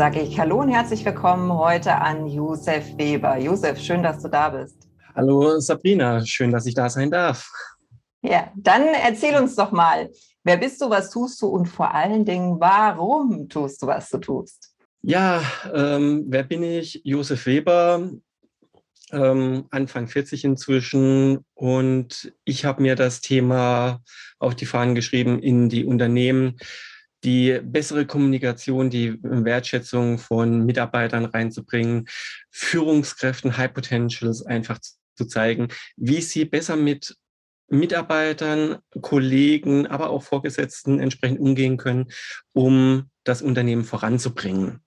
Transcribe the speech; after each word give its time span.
Sage 0.00 0.20
ich 0.20 0.40
Hallo 0.40 0.60
und 0.60 0.70
herzlich 0.70 1.04
willkommen 1.04 1.52
heute 1.52 1.94
an 1.94 2.26
Josef 2.26 2.96
Weber. 2.96 3.36
Josef, 3.36 3.78
schön, 3.78 4.02
dass 4.02 4.22
du 4.22 4.28
da 4.28 4.48
bist. 4.48 4.88
Hallo 5.14 5.60
Sabrina, 5.60 6.24
schön, 6.24 6.50
dass 6.50 6.64
ich 6.64 6.74
da 6.74 6.88
sein 6.88 7.10
darf. 7.10 7.46
Ja, 8.22 8.50
dann 8.56 8.86
erzähl 8.86 9.36
uns 9.36 9.56
doch 9.56 9.72
mal, 9.72 10.08
wer 10.42 10.56
bist 10.56 10.80
du, 10.80 10.88
was 10.88 11.10
tust 11.10 11.42
du 11.42 11.48
und 11.48 11.66
vor 11.66 11.94
allen 11.94 12.24
Dingen, 12.24 12.58
warum 12.58 13.50
tust 13.50 13.82
du, 13.82 13.88
was 13.88 14.08
du 14.08 14.16
tust? 14.16 14.74
Ja, 15.02 15.42
ähm, 15.70 16.24
wer 16.28 16.44
bin 16.44 16.62
ich? 16.62 17.02
Josef 17.04 17.44
Weber, 17.44 18.10
ähm, 19.12 19.66
Anfang 19.70 20.08
40 20.08 20.46
inzwischen 20.46 21.44
und 21.52 22.32
ich 22.46 22.64
habe 22.64 22.80
mir 22.80 22.96
das 22.96 23.20
Thema 23.20 24.00
auf 24.38 24.54
die 24.54 24.64
Fahnen 24.64 24.94
geschrieben, 24.94 25.42
in 25.42 25.68
die 25.68 25.84
Unternehmen 25.84 26.56
die 27.24 27.60
bessere 27.62 28.06
Kommunikation, 28.06 28.90
die 28.90 29.18
Wertschätzung 29.22 30.18
von 30.18 30.64
Mitarbeitern 30.64 31.26
reinzubringen, 31.26 32.06
Führungskräften, 32.50 33.56
High 33.56 33.72
Potentials 33.72 34.44
einfach 34.44 34.78
zu 35.16 35.26
zeigen, 35.26 35.68
wie 35.96 36.20
sie 36.22 36.44
besser 36.44 36.76
mit 36.76 37.16
Mitarbeitern, 37.68 38.78
Kollegen, 39.00 39.86
aber 39.86 40.10
auch 40.10 40.22
Vorgesetzten 40.22 40.98
entsprechend 40.98 41.40
umgehen 41.40 41.76
können, 41.76 42.08
um 42.52 43.10
das 43.22 43.42
Unternehmen 43.42 43.84
voranzubringen. 43.84 44.82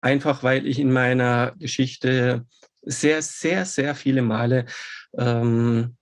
Einfach 0.00 0.42
weil 0.42 0.66
ich 0.66 0.78
in 0.78 0.92
meiner 0.92 1.52
Geschichte 1.58 2.46
sehr, 2.80 3.22
sehr, 3.22 3.66
sehr 3.66 3.94
viele 3.94 4.22
Male 4.22 4.66
ähm, 5.16 5.96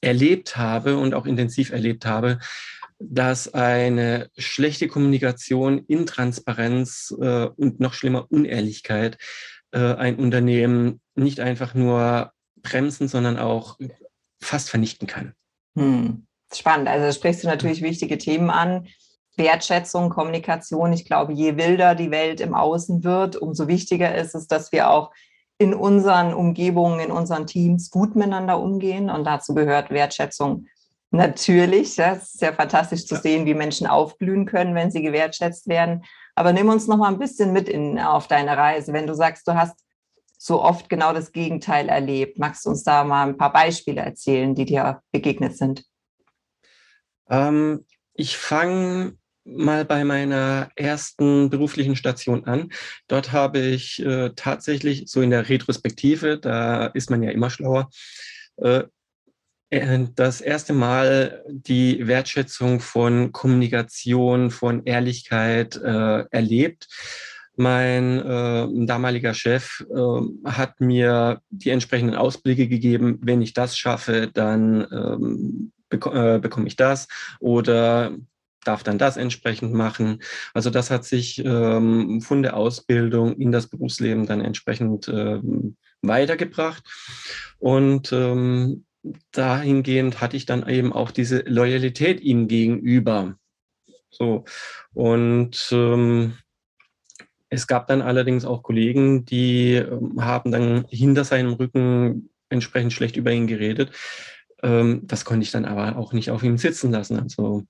erlebt 0.00 0.56
habe 0.56 0.96
und 0.96 1.14
auch 1.14 1.26
intensiv 1.26 1.70
erlebt 1.70 2.06
habe, 2.06 2.38
dass 3.00 3.52
eine 3.54 4.28
schlechte 4.36 4.86
Kommunikation, 4.86 5.78
Intransparenz 5.88 7.14
äh, 7.20 7.46
und 7.46 7.80
noch 7.80 7.94
schlimmer 7.94 8.26
Unehrlichkeit 8.30 9.16
äh, 9.72 9.94
ein 9.94 10.16
Unternehmen 10.16 11.00
nicht 11.14 11.40
einfach 11.40 11.74
nur 11.74 12.32
bremsen, 12.56 13.08
sondern 13.08 13.38
auch 13.38 13.78
fast 14.40 14.70
vernichten 14.70 15.08
kann. 15.08 15.34
Hm. 15.76 16.26
Spannend. 16.52 16.88
Also 16.88 17.16
sprichst 17.16 17.44
du 17.44 17.48
natürlich 17.48 17.80
wichtige 17.80 18.18
Themen 18.18 18.50
an. 18.50 18.88
Wertschätzung, 19.36 20.10
Kommunikation. 20.10 20.92
Ich 20.92 21.04
glaube, 21.04 21.32
je 21.32 21.56
wilder 21.56 21.94
die 21.94 22.10
Welt 22.10 22.40
im 22.40 22.54
Außen 22.54 23.04
wird, 23.04 23.36
umso 23.36 23.68
wichtiger 23.68 24.14
ist 24.14 24.34
es, 24.34 24.48
dass 24.48 24.72
wir 24.72 24.90
auch 24.90 25.12
in 25.58 25.72
unseren 25.74 26.34
Umgebungen, 26.34 27.00
in 27.00 27.12
unseren 27.12 27.46
Teams 27.46 27.90
gut 27.90 28.16
miteinander 28.16 28.58
umgehen. 28.58 29.08
Und 29.08 29.24
dazu 29.24 29.54
gehört 29.54 29.90
Wertschätzung 29.90 30.66
Natürlich, 31.12 31.96
ja, 31.96 32.14
es 32.14 32.34
ist 32.34 32.40
ja 32.40 32.52
fantastisch 32.52 33.04
zu 33.04 33.16
sehen, 33.16 33.44
wie 33.44 33.54
Menschen 33.54 33.86
aufblühen 33.86 34.46
können, 34.46 34.76
wenn 34.76 34.92
sie 34.92 35.02
gewertschätzt 35.02 35.66
werden. 35.66 36.04
Aber 36.36 36.52
nimm 36.52 36.68
uns 36.68 36.86
noch 36.86 36.96
mal 36.96 37.08
ein 37.08 37.18
bisschen 37.18 37.52
mit 37.52 37.68
in, 37.68 37.98
auf 37.98 38.28
deine 38.28 38.56
Reise. 38.56 38.92
Wenn 38.92 39.08
du 39.08 39.14
sagst, 39.14 39.46
du 39.48 39.54
hast 39.54 39.76
so 40.38 40.62
oft 40.62 40.88
genau 40.88 41.12
das 41.12 41.32
Gegenteil 41.32 41.88
erlebt, 41.88 42.38
magst 42.38 42.64
du 42.64 42.70
uns 42.70 42.84
da 42.84 43.04
mal 43.04 43.28
ein 43.28 43.36
paar 43.36 43.52
Beispiele 43.52 44.00
erzählen, 44.00 44.54
die 44.54 44.64
dir 44.64 45.02
begegnet 45.10 45.56
sind? 45.56 45.84
Ähm, 47.28 47.84
ich 48.14 48.36
fange 48.36 49.14
mal 49.44 49.84
bei 49.84 50.04
meiner 50.04 50.70
ersten 50.76 51.50
beruflichen 51.50 51.96
Station 51.96 52.44
an. 52.44 52.70
Dort 53.08 53.32
habe 53.32 53.58
ich 53.58 54.00
äh, 54.00 54.30
tatsächlich 54.36 55.04
so 55.08 55.22
in 55.22 55.30
der 55.30 55.48
Retrospektive, 55.48 56.38
da 56.38 56.86
ist 56.86 57.10
man 57.10 57.22
ja 57.22 57.30
immer 57.30 57.50
schlauer, 57.50 57.90
äh, 58.58 58.84
das 59.70 60.40
erste 60.40 60.72
Mal 60.72 61.44
die 61.48 62.06
Wertschätzung 62.06 62.80
von 62.80 63.30
Kommunikation, 63.30 64.50
von 64.50 64.84
Ehrlichkeit 64.84 65.76
äh, 65.76 66.24
erlebt. 66.30 66.88
Mein 67.56 68.18
äh, 68.18 68.86
damaliger 68.86 69.34
Chef 69.34 69.84
äh, 69.90 70.50
hat 70.50 70.80
mir 70.80 71.40
die 71.50 71.70
entsprechenden 71.70 72.16
Ausblicke 72.16 72.68
gegeben. 72.68 73.18
Wenn 73.22 73.42
ich 73.42 73.52
das 73.52 73.76
schaffe, 73.76 74.30
dann 74.32 74.86
ähm, 74.90 75.72
beko 75.88 76.12
äh, 76.12 76.38
bekomme 76.40 76.66
ich 76.66 76.76
das 76.76 77.06
oder 77.38 78.12
darf 78.64 78.82
dann 78.82 78.98
das 78.98 79.16
entsprechend 79.16 79.72
machen. 79.72 80.22
Also 80.54 80.70
das 80.70 80.90
hat 80.90 81.04
sich 81.04 81.42
ähm, 81.44 82.20
von 82.20 82.42
der 82.42 82.56
Ausbildung 82.56 83.36
in 83.36 83.52
das 83.52 83.68
Berufsleben 83.68 84.26
dann 84.26 84.40
entsprechend 84.40 85.08
ähm, 85.08 85.76
weitergebracht. 86.02 86.82
Und 87.58 88.12
ähm, 88.12 88.84
dahingehend 89.32 90.20
hatte 90.20 90.36
ich 90.36 90.46
dann 90.46 90.68
eben 90.68 90.92
auch 90.92 91.10
diese 91.10 91.40
Loyalität 91.40 92.20
ihm 92.20 92.48
gegenüber. 92.48 93.36
So. 94.10 94.44
Und 94.92 95.68
ähm, 95.72 96.34
es 97.48 97.66
gab 97.66 97.86
dann 97.88 98.02
allerdings 98.02 98.44
auch 98.44 98.62
Kollegen, 98.62 99.24
die 99.24 99.74
ähm, 99.74 100.22
haben 100.24 100.52
dann 100.52 100.86
hinter 100.88 101.24
seinem 101.24 101.54
Rücken 101.54 102.30
entsprechend 102.48 102.92
schlecht 102.92 103.16
über 103.16 103.32
ihn 103.32 103.46
geredet. 103.46 103.92
Ähm, 104.62 105.02
das 105.04 105.24
konnte 105.24 105.44
ich 105.44 105.50
dann 105.50 105.64
aber 105.64 105.96
auch 105.96 106.12
nicht 106.12 106.30
auf 106.30 106.42
ihm 106.42 106.58
sitzen 106.58 106.92
lassen. 106.92 107.18
Also 107.18 107.64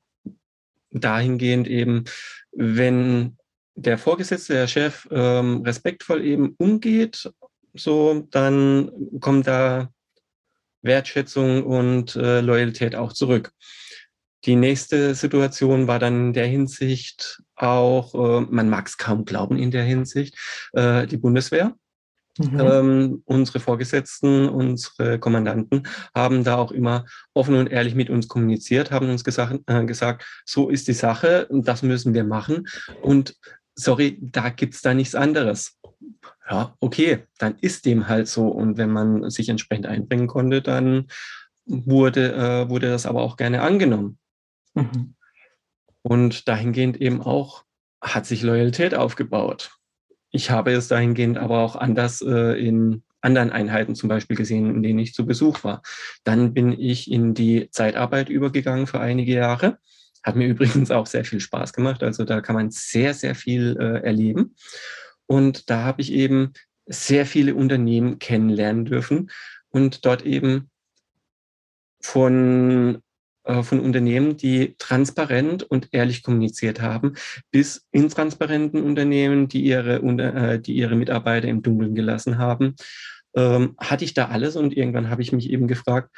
dahingehend 0.91 1.69
eben, 1.69 2.05
wenn 2.53 3.37
der 3.75 3.97
Vorgesetzte, 3.97 4.55
der 4.55 4.67
Chef 4.67 5.09
ähm, 5.11 5.63
respektvoll 5.63 6.25
eben 6.25 6.55
umgeht, 6.59 7.33
so, 7.75 8.27
dann 8.31 8.91
kommt 9.21 9.47
da 9.47 9.91
Wertschätzung 10.83 11.65
und 11.65 12.17
äh, 12.17 12.41
Loyalität 12.41 12.95
auch 12.95 13.13
zurück. 13.13 13.53
Die 14.47 14.57
nächste 14.57 15.15
Situation 15.15 15.87
war 15.87 15.99
dann 15.99 16.29
in 16.29 16.33
der 16.33 16.47
Hinsicht 16.47 17.43
auch, 17.57 18.15
äh, 18.15 18.47
man 18.49 18.71
mag 18.71 18.87
es 18.87 18.97
kaum 18.97 19.25
glauben 19.25 19.59
in 19.59 19.71
der 19.71 19.85
Hinsicht, 19.85 20.37
äh, 20.73 21.07
die 21.07 21.19
Bundeswehr. 21.19 21.75
Mhm. 22.39 22.61
Ähm, 22.61 23.23
unsere 23.27 23.61
Vorgesetzten, 23.61 24.49
unsere 24.49 25.19
Kommandanten 25.19 25.87
haben 26.15 26.43
da 26.45 26.57
auch 26.57 26.73
immer 26.73 27.05
offen 27.35 27.57
und 27.57 27.67
ehrlich 27.67 27.95
mit 27.95 28.09
uns 28.09 28.29
kommuniziert, 28.29 28.91
haben 28.91 29.11
uns 29.11 29.25
gesagt, 29.25 29.59
äh, 29.67 29.85
gesagt 29.85 30.25
so 30.47 30.71
ist 30.71 30.89
die 30.89 30.95
Sache, 30.95 31.49
das 31.51 31.83
müssen 31.83 32.15
wir 32.15 32.25
machen. 32.25 32.67
Und 33.03 33.37
sorry, 33.75 34.19
da 34.23 34.49
gibt's 34.49 34.81
da 34.81 34.95
nichts 34.95 35.15
anderes 35.15 35.80
ja, 36.49 36.75
okay, 36.81 37.25
dann 37.39 37.57
ist 37.61 37.87
dem 37.87 38.09
halt 38.09 38.29
so. 38.29 38.49
Und 38.49 38.77
wenn 38.77 38.91
man 38.91 39.31
sich 39.31 39.49
entsprechend 39.49 39.87
einbringen 39.87 40.27
konnte, 40.27 40.63
dann 40.63 41.07
wurde, 41.67 42.33
äh, 42.33 42.69
wurde 42.69 42.91
das 42.91 43.07
aber 43.07 43.23
auch 43.23 43.37
gerne 43.37 43.63
angenommen. 43.63 44.19
Mhm. 44.75 45.15
Und 46.03 46.49
dahingehend 46.49 47.01
eben 47.01 47.23
auch 47.23 47.65
hat 48.01 48.27
sich 48.27 48.43
Loyalität 48.43 48.95
aufgebaut. 48.95 49.71
Ich 50.31 50.51
habe 50.51 50.73
es 50.73 50.89
dahingehend 50.89 51.39
aber 51.39 51.59
auch 51.59 51.77
anders 51.77 52.23
äh, 52.23 52.59
in 52.59 53.03
anderen 53.21 53.51
Einheiten 53.51 53.95
zum 53.95 54.09
Beispiel 54.09 54.37
gesehen, 54.37 54.75
in 54.75 54.83
denen 54.83 54.99
ich 54.99 55.13
zu 55.13 55.27
Besuch 55.27 55.63
war. 55.65 55.83
Dann 56.25 56.55
bin 56.55 56.73
ich 56.73 57.11
in 57.11 57.35
die 57.35 57.69
Zeitarbeit 57.71 58.31
übergegangen 58.31 58.87
für 58.87 59.01
einige 59.01 59.35
Jahre. 59.35 59.79
Hat 60.23 60.37
mir 60.37 60.49
übrigens 60.49 60.91
auch 60.91 61.07
sehr 61.07 61.25
viel 61.25 61.41
Spaß 61.41 61.73
gemacht. 61.73 62.03
Also 62.03 62.25
da 62.25 62.41
kann 62.41 62.55
man 62.55 62.71
sehr, 62.71 63.15
sehr 63.15 63.35
viel 63.35 63.77
äh, 63.79 64.07
erleben. 64.07 64.55
Und 65.31 65.71
da 65.71 65.85
habe 65.85 66.03
ich 66.03 66.13
eben 66.13 66.55
sehr 66.87 67.25
viele 67.25 67.55
Unternehmen 67.55 68.19
kennenlernen 68.19 68.85
dürfen 68.85 69.31
und 69.69 70.05
dort 70.05 70.27
eben 70.27 70.71
von, 72.03 73.01
äh, 73.45 73.63
von 73.63 73.79
Unternehmen, 73.79 74.37
die 74.37 74.75
transparent 74.79 75.63
und 75.63 75.91
ehrlich 75.93 76.25
kommuniziert 76.25 76.81
haben, 76.81 77.15
bis 77.53 77.87
intransparenten 77.93 78.83
Unternehmen, 78.83 79.47
die 79.47 79.63
ihre, 79.63 79.99
äh, 79.99 80.59
die 80.59 80.75
ihre 80.75 80.97
Mitarbeiter 80.97 81.47
im 81.47 81.63
Dunkeln 81.63 81.95
gelassen 81.95 82.39
haben, 82.39 82.75
ähm, 83.37 83.77
hatte 83.79 84.05
ich 84.05 84.15
da 84.15 84.31
alles 84.31 84.57
und 84.57 84.77
irgendwann 84.77 85.11
habe 85.11 85.23
ich 85.23 85.31
mich 85.31 85.49
eben 85.49 85.69
gefragt, 85.69 86.11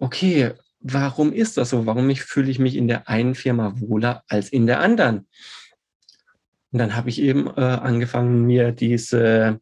okay, 0.00 0.54
warum 0.80 1.32
ist 1.32 1.58
das 1.58 1.70
so? 1.70 1.86
Warum 1.86 2.12
fühle 2.16 2.50
ich 2.50 2.58
mich 2.58 2.74
in 2.74 2.88
der 2.88 3.08
einen 3.08 3.36
Firma 3.36 3.72
wohler 3.76 4.24
als 4.26 4.48
in 4.48 4.66
der 4.66 4.80
anderen? 4.80 5.28
Und 6.72 6.78
dann 6.78 6.96
habe 6.96 7.10
ich 7.10 7.20
eben 7.20 7.46
äh, 7.48 7.60
angefangen, 7.60 8.46
mir 8.46 8.72
diese, 8.72 9.60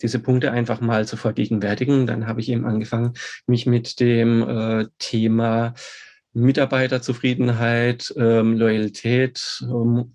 diese 0.00 0.20
Punkte 0.20 0.52
einfach 0.52 0.80
mal 0.80 1.06
zu 1.06 1.16
vergegenwärtigen. 1.16 2.06
Dann 2.06 2.26
habe 2.26 2.40
ich 2.40 2.48
eben 2.48 2.64
angefangen, 2.64 3.14
mich 3.46 3.66
mit 3.66 4.00
dem 4.00 4.48
äh, 4.48 4.86
Thema 4.98 5.74
Mitarbeiterzufriedenheit, 6.32 8.14
ähm, 8.16 8.56
Loyalität, 8.56 9.62
ähm, 9.62 10.14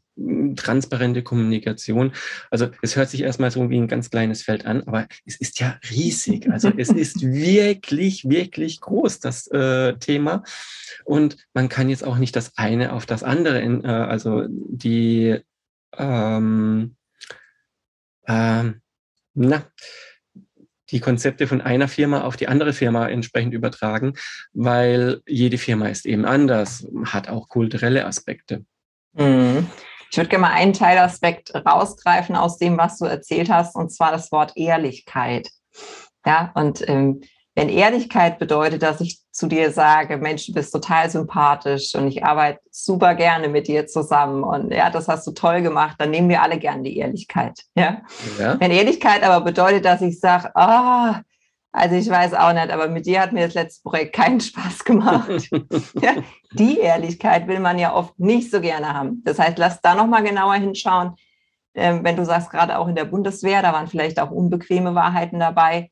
transparente 0.56 1.24
Kommunikation. 1.24 2.14
Also 2.50 2.70
es 2.82 2.96
hört 2.96 3.10
sich 3.10 3.22
erstmal 3.22 3.52
so 3.52 3.70
wie 3.70 3.78
ein 3.78 3.90
ganz 3.90 4.10
kleines 4.10 4.44
Feld 4.44 4.66
an, 4.66 4.84
aber 4.84 5.08
es 5.26 5.36
ist 5.36 5.60
ja 5.60 5.78
riesig. 5.92 6.50
Also 6.50 6.72
es 6.78 6.90
ist 6.92 7.22
wirklich, 7.22 8.30
wirklich 8.30 8.80
groß, 8.80 9.20
das 9.20 9.48
äh, 9.48 9.98
Thema. 9.98 10.44
Und 11.04 11.38
man 11.54 11.68
kann 11.68 11.90
jetzt 11.90 12.06
auch 12.06 12.18
nicht 12.18 12.36
das 12.36 12.58
eine 12.58 12.94
auf 12.94 13.06
das 13.06 13.24
andere, 13.24 13.60
in, 13.60 13.84
äh, 13.84 13.88
also 13.88 14.46
die, 14.50 15.42
ähm, 15.98 16.96
äh, 18.24 18.64
na, 19.34 19.66
die 20.92 21.00
Konzepte 21.00 21.48
von 21.48 21.62
einer 21.62 21.88
Firma 21.88 22.22
auf 22.22 22.38
die 22.38 22.48
andere 22.48 22.74
Firma 22.74 23.08
entsprechend 23.08 23.54
übertragen, 23.54 24.14
weil 24.54 25.22
jede 25.28 25.58
Firma 25.58 25.88
ist 25.88 26.06
eben 26.06 26.26
anders, 26.26 26.88
hat 27.06 27.28
auch 27.28 27.50
kulturelle 27.50 28.06
Aspekte. 28.06 28.66
Mhm. 29.14 29.68
Ich 30.12 30.18
würde 30.18 30.30
gerne 30.30 30.44
mal 30.44 30.54
einen 30.54 30.74
Teilaspekt 30.74 31.54
rausgreifen 31.56 32.36
aus 32.36 32.58
dem, 32.58 32.78
was 32.78 33.00
du 33.00 33.06
erzählt 33.06 33.50
hast, 33.50 33.76
und 33.76 33.92
zwar 33.92 34.12
das 34.12 34.32
Wort 34.32 34.54
Ehrlichkeit. 34.56 35.50
Ja, 36.26 36.52
und 36.56 36.88
ähm, 36.88 37.22
wenn 37.56 37.70
Ehrlichkeit 37.70 38.40
bedeutet, 38.40 38.84
dass 38.84 39.02
ich 39.02 39.20
zu 39.36 39.48
dir 39.48 39.70
sage, 39.70 40.16
Mensch, 40.16 40.46
du 40.48 40.54
bist 40.54 40.72
total 40.72 41.10
sympathisch 41.10 41.94
und 41.94 42.08
ich 42.08 42.24
arbeite 42.24 42.62
super 42.72 43.16
gerne 43.16 43.50
mit 43.50 43.68
dir 43.68 43.86
zusammen 43.86 44.46
und 44.46 44.72
ja, 44.72 44.90
das 44.90 45.10
hast 45.10 45.28
du 45.28 45.32
toll 45.32 45.62
gemacht, 45.62 45.98
dann 46.00 46.12
nehmen 46.12 46.30
wir 46.30 46.42
alle 46.42 46.58
gern 46.58 46.86
die 46.86 46.98
Ehrlichkeit. 46.98 47.60
Ja? 47.76 48.02
ja. 48.40 48.58
Wenn 48.58 48.72
Ehrlichkeit 48.72 49.24
aber 49.24 49.44
bedeutet, 49.44 49.84
dass 49.84 50.02
ich 50.02 50.22
sage, 50.22 50.56
ah, 50.56 51.20
oh, 51.20 51.22
also 51.74 51.96
ich 51.96 52.10
weiß 52.10 52.34
auch 52.34 52.54
nicht, 52.54 52.72
aber 52.72 52.88
mit 52.88 53.06
dir 53.06 53.20
hat 53.20 53.34
mir 53.34 53.46
das 53.46 53.56
letzte 53.56 53.84
Projekt 53.84 54.16
keinen 54.16 54.40
Spaß 54.40 54.86
gemacht. 54.86 55.50
ja, 56.02 56.14
die 56.54 56.80
Ehrlichkeit 56.80 57.50
will 57.50 57.60
man 57.60 57.78
ja 57.78 57.94
oft 57.94 58.18
nicht 58.18 58.50
so 58.50 58.62
gerne 58.62 58.94
haben. 58.94 59.22
Das 59.26 59.38
heißt, 59.38 59.58
lass 59.58 59.82
da 59.82 59.96
nochmal 59.96 60.24
genauer 60.24 60.54
hinschauen. 60.54 61.16
Ähm, 61.74 62.06
wenn 62.06 62.16
du 62.16 62.24
sagst, 62.24 62.52
gerade 62.52 62.80
auch 62.80 62.88
in 62.88 62.96
der 62.96 63.04
Bundeswehr, 63.04 63.62
da 63.62 63.74
waren 63.74 63.88
vielleicht 63.88 64.22
auch 64.22 64.32
unbequeme 64.32 64.96
Wahrheiten 64.96 65.42
dabei. 65.42 65.92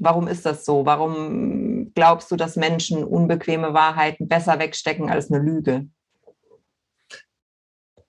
Warum 0.00 0.26
ist 0.26 0.44
das 0.44 0.64
so? 0.64 0.84
Warum 0.86 1.69
glaubst 1.94 2.30
du, 2.30 2.36
dass 2.36 2.56
Menschen 2.56 3.04
unbequeme 3.04 3.74
Wahrheiten 3.74 4.28
besser 4.28 4.58
wegstecken 4.58 5.10
als 5.10 5.30
eine 5.30 5.42
Lüge? 5.42 5.88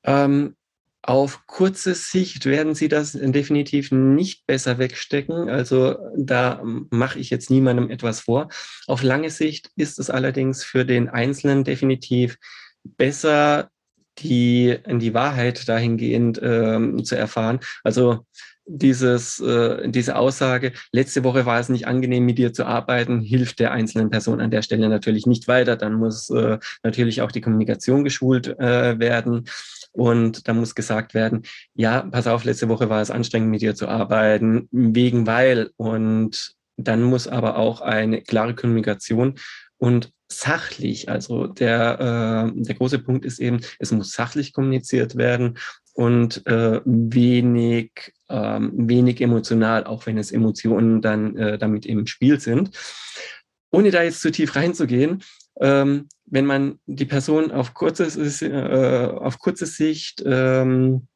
Ähm, 0.03 0.55
auf 1.03 1.47
kurze 1.47 1.95
Sicht 1.95 2.45
werden 2.45 2.75
sie 2.75 2.87
das 2.87 3.13
definitiv 3.13 3.91
nicht 3.91 4.45
besser 4.45 4.77
wegstecken. 4.77 5.49
Also 5.49 5.97
da 6.15 6.61
mache 6.63 7.17
ich 7.17 7.31
jetzt 7.31 7.49
niemandem 7.49 7.89
etwas 7.89 8.21
vor. 8.21 8.49
Auf 8.85 9.01
lange 9.01 9.31
Sicht 9.31 9.71
ist 9.75 9.97
es 9.97 10.11
allerdings 10.11 10.63
für 10.63 10.85
den 10.85 11.09
Einzelnen 11.09 11.63
definitiv 11.63 12.37
besser, 12.83 13.69
die, 14.19 14.77
die 14.87 15.13
Wahrheit 15.13 15.67
dahingehend 15.67 16.39
ähm, 16.43 17.03
zu 17.03 17.15
erfahren. 17.15 17.61
Also 17.83 18.27
dieses, 18.65 19.39
äh, 19.39 19.89
diese 19.89 20.15
Aussage, 20.15 20.73
letzte 20.91 21.23
Woche 21.23 21.45
war 21.45 21.59
es 21.59 21.69
nicht 21.69 21.87
angenehm, 21.87 22.25
mit 22.25 22.37
dir 22.37 22.53
zu 22.53 22.65
arbeiten, 22.65 23.21
hilft 23.21 23.59
der 23.59 23.71
einzelnen 23.71 24.09
Person 24.09 24.39
an 24.39 24.51
der 24.51 24.61
Stelle 24.61 24.87
natürlich 24.89 25.25
nicht 25.25 25.47
weiter. 25.47 25.75
Dann 25.75 25.93
muss 25.93 26.29
äh, 26.29 26.59
natürlich 26.83 27.21
auch 27.21 27.31
die 27.31 27.41
Kommunikation 27.41 28.03
geschult 28.03 28.47
äh, 28.59 28.99
werden. 28.99 29.45
Und 29.93 30.47
da 30.47 30.53
muss 30.53 30.75
gesagt 30.75 31.13
werden, 31.13 31.43
ja, 31.73 32.03
pass 32.03 32.27
auf, 32.27 32.45
letzte 32.45 32.69
Woche 32.69 32.89
war 32.89 33.01
es 33.01 33.11
anstrengend, 33.11 33.49
mit 33.49 33.61
dir 33.61 33.75
zu 33.75 33.87
arbeiten, 33.87 34.69
wegen 34.71 35.27
weil. 35.27 35.71
Und 35.75 36.55
dann 36.77 37.03
muss 37.03 37.27
aber 37.27 37.57
auch 37.57 37.81
eine 37.81 38.21
klare 38.21 38.55
Kommunikation 38.55 39.35
und 39.77 40.11
sachlich, 40.31 41.09
also 41.09 41.47
der, 41.47 42.53
äh, 42.55 42.61
der 42.63 42.75
große 42.75 42.99
Punkt 42.99 43.25
ist 43.25 43.39
eben, 43.39 43.59
es 43.79 43.91
muss 43.91 44.13
sachlich 44.13 44.53
kommuniziert 44.53 45.17
werden 45.17 45.57
und 45.93 46.45
äh, 46.47 46.81
wenig, 46.85 48.13
ähm, 48.29 48.71
wenig 48.75 49.21
emotional, 49.21 49.85
auch 49.85 50.05
wenn 50.05 50.17
es 50.17 50.31
Emotionen 50.31 51.01
dann 51.01 51.35
äh, 51.37 51.57
damit 51.57 51.85
im 51.85 52.07
Spiel 52.07 52.39
sind. 52.39 52.71
Ohne 53.71 53.91
da 53.91 54.03
jetzt 54.03 54.21
zu 54.21 54.31
tief 54.31 54.55
reinzugehen, 54.55 55.23
ähm, 55.59 56.07
wenn 56.25 56.45
man 56.45 56.79
die 56.85 57.05
Person 57.05 57.51
auf 57.51 57.73
kurze, 57.73 58.05
äh, 58.45 59.07
auf 59.17 59.39
kurze 59.39 59.65
Sicht 59.65 60.23
ähm, 60.25 61.07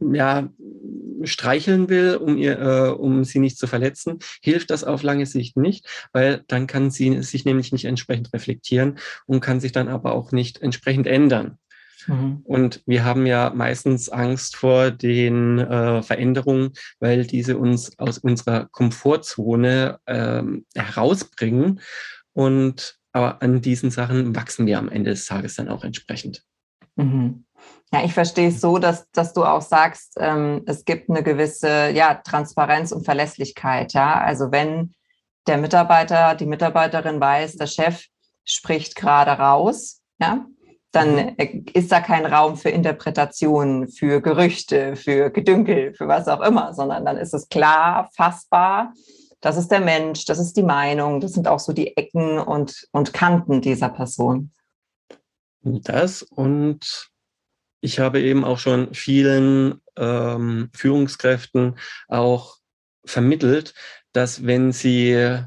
ja, 0.00 0.48
streicheln 1.24 1.88
will, 1.88 2.16
um, 2.16 2.36
ihr, 2.36 2.58
äh, 2.58 2.90
um 2.90 3.24
sie 3.24 3.38
nicht 3.38 3.58
zu 3.58 3.66
verletzen, 3.66 4.18
hilft 4.42 4.70
das 4.70 4.84
auf 4.84 5.02
lange 5.02 5.26
Sicht 5.26 5.56
nicht, 5.56 5.86
weil 6.12 6.42
dann 6.48 6.66
kann 6.66 6.90
sie 6.90 7.22
sich 7.22 7.44
nämlich 7.44 7.72
nicht 7.72 7.84
entsprechend 7.84 8.32
reflektieren 8.32 8.98
und 9.26 9.40
kann 9.40 9.60
sich 9.60 9.72
dann 9.72 9.88
aber 9.88 10.12
auch 10.12 10.32
nicht 10.32 10.60
entsprechend 10.60 11.06
ändern. 11.06 11.58
Mhm. 12.06 12.40
Und 12.44 12.82
wir 12.86 13.04
haben 13.04 13.26
ja 13.26 13.52
meistens 13.54 14.08
Angst 14.08 14.56
vor 14.56 14.90
den 14.90 15.58
äh, 15.58 16.02
Veränderungen, 16.02 16.72
weil 17.00 17.26
diese 17.26 17.56
uns 17.58 17.98
aus 17.98 18.18
unserer 18.18 18.68
Komfortzone 18.70 19.98
ähm, 20.06 20.66
herausbringen. 20.74 21.80
Und 22.32 22.98
aber 23.12 23.42
an 23.42 23.60
diesen 23.60 23.90
Sachen 23.90 24.34
wachsen 24.34 24.66
wir 24.66 24.78
am 24.78 24.88
Ende 24.88 25.10
des 25.10 25.26
Tages 25.26 25.56
dann 25.56 25.68
auch 25.68 25.84
entsprechend. 25.84 26.42
Mhm. 26.96 27.44
Ja, 27.92 28.02
ich 28.04 28.14
verstehe 28.14 28.48
es 28.48 28.60
so, 28.60 28.78
dass, 28.78 29.10
dass 29.12 29.34
du 29.34 29.44
auch 29.44 29.60
sagst, 29.60 30.14
ähm, 30.18 30.62
es 30.66 30.84
gibt 30.84 31.10
eine 31.10 31.22
gewisse 31.22 31.90
ja, 31.90 32.14
Transparenz 32.14 32.90
und 32.90 33.04
Verlässlichkeit. 33.04 33.92
Ja? 33.92 34.18
Also 34.20 34.50
wenn 34.50 34.94
der 35.46 35.58
Mitarbeiter, 35.58 36.34
die 36.34 36.46
Mitarbeiterin 36.46 37.20
weiß, 37.20 37.56
der 37.56 37.66
Chef 37.66 38.06
spricht 38.44 38.96
gerade 38.96 39.32
raus, 39.32 40.00
ja, 40.18 40.46
dann 40.92 41.16
mhm. 41.16 41.64
ist 41.72 41.90
da 41.90 42.00
kein 42.00 42.26
Raum 42.26 42.56
für 42.56 42.68
Interpretationen, 42.68 43.88
für 43.88 44.20
Gerüchte, 44.20 44.94
für 44.96 45.30
Gedünkel, 45.30 45.94
für 45.94 46.06
was 46.06 46.28
auch 46.28 46.40
immer, 46.40 46.74
sondern 46.74 47.04
dann 47.04 47.16
ist 47.16 47.34
es 47.34 47.48
klar, 47.48 48.10
fassbar 48.14 48.92
das 49.42 49.56
ist 49.56 49.68
der 49.68 49.80
Mensch, 49.80 50.24
das 50.24 50.38
ist 50.38 50.56
die 50.56 50.62
Meinung, 50.62 51.20
das 51.20 51.32
sind 51.32 51.48
auch 51.48 51.58
so 51.58 51.72
die 51.72 51.96
Ecken 51.96 52.38
und, 52.38 52.88
und 52.92 53.12
Kanten 53.12 53.60
dieser 53.60 53.88
Person. 53.88 54.52
Das 55.62 56.22
und 56.22 57.10
ich 57.80 57.98
habe 57.98 58.20
eben 58.20 58.44
auch 58.44 58.58
schon 58.58 58.94
vielen 58.94 59.80
ähm, 59.96 60.70
Führungskräften 60.72 61.76
auch 62.06 62.58
vermittelt, 63.04 63.74
dass 64.12 64.46
wenn 64.46 64.70
sie 64.70 65.40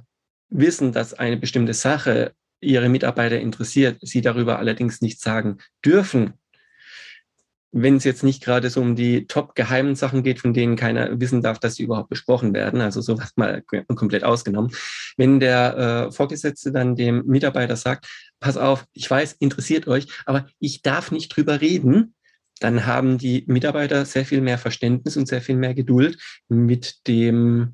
wissen, 0.49 0.91
dass 0.91 1.13
eine 1.13 1.37
bestimmte 1.37 1.73
Sache 1.73 2.33
ihre 2.61 2.89
Mitarbeiter 2.89 3.39
interessiert, 3.39 3.97
sie 4.01 4.21
darüber 4.21 4.59
allerdings 4.59 5.01
nicht 5.01 5.21
sagen 5.21 5.57
dürfen, 5.83 6.33
wenn 7.77 7.97
es 7.97 8.05
jetzt 8.05 8.23
nicht 8.23 8.41
gerade 8.41 8.69
so 8.69 8.79
um 8.79 8.95
die 8.95 9.27
top-geheimen 9.27 9.95
Sachen 9.95 10.23
geht, 10.23 10.39
von 10.39 10.53
denen 10.53 10.77
keiner 10.77 11.19
wissen 11.19 11.41
darf, 11.41 11.59
dass 11.59 11.75
sie 11.75 11.83
überhaupt 11.83 12.09
besprochen 12.09 12.53
werden, 12.53 12.79
also 12.79 13.01
sowas 13.01 13.33
mal 13.35 13.63
komplett 13.63 14.23
ausgenommen. 14.23 14.71
Wenn 15.17 15.41
der 15.41 16.07
äh, 16.07 16.11
Vorgesetzte 16.11 16.71
dann 16.71 16.95
dem 16.95 17.25
Mitarbeiter 17.25 17.75
sagt, 17.75 18.07
pass 18.39 18.55
auf, 18.55 18.85
ich 18.93 19.11
weiß, 19.11 19.33
interessiert 19.39 19.89
euch, 19.89 20.07
aber 20.25 20.47
ich 20.59 20.83
darf 20.83 21.11
nicht 21.11 21.35
drüber 21.35 21.59
reden, 21.59 22.15
dann 22.61 22.85
haben 22.85 23.17
die 23.17 23.43
Mitarbeiter 23.47 24.05
sehr 24.05 24.23
viel 24.23 24.39
mehr 24.39 24.57
Verständnis 24.57 25.17
und 25.17 25.27
sehr 25.27 25.41
viel 25.41 25.57
mehr 25.57 25.73
Geduld 25.73 26.17
mit 26.47 27.05
dem 27.07 27.73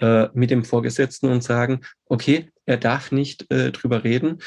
äh, 0.00 0.28
mit 0.32 0.50
dem 0.50 0.64
Vorgesetzten 0.64 1.28
und 1.28 1.44
sagen, 1.44 1.82
okay, 2.06 2.50
er 2.66 2.76
darf 2.76 3.12
nicht 3.12 3.50
äh, 3.50 3.72
drüber 3.72 4.04
reden 4.04 4.38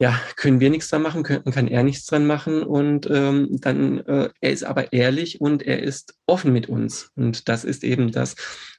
ja, 0.00 0.20
können 0.36 0.60
wir 0.60 0.70
nichts 0.70 0.88
dran 0.88 1.02
machen, 1.02 1.22
können, 1.22 1.44
kann 1.44 1.68
er 1.68 1.82
nichts 1.82 2.06
dran 2.06 2.26
machen 2.26 2.62
und 2.62 3.08
ähm, 3.10 3.48
dann, 3.60 4.00
äh, 4.00 4.28
er 4.40 4.50
ist 4.50 4.64
aber 4.64 4.92
ehrlich 4.92 5.40
und 5.40 5.62
er 5.62 5.82
ist 5.82 6.14
offen 6.26 6.52
mit 6.52 6.68
uns. 6.68 7.10
Und 7.14 7.48
das 7.48 7.64
ist 7.64 7.84
eben 7.84 8.10
das, 8.10 8.34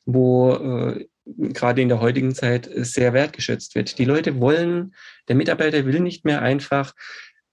wo 0.05 0.53
äh, 0.53 1.07
gerade 1.25 1.81
in 1.81 1.89
der 1.89 2.01
heutigen 2.01 2.35
Zeit 2.35 2.69
sehr 2.71 3.13
wertgeschätzt 3.13 3.75
wird. 3.75 3.97
Die 3.97 4.05
Leute 4.05 4.39
wollen, 4.41 4.93
der 5.29 5.35
Mitarbeiter 5.35 5.85
will 5.85 6.01
nicht 6.01 6.25
mehr 6.25 6.41
einfach 6.41 6.93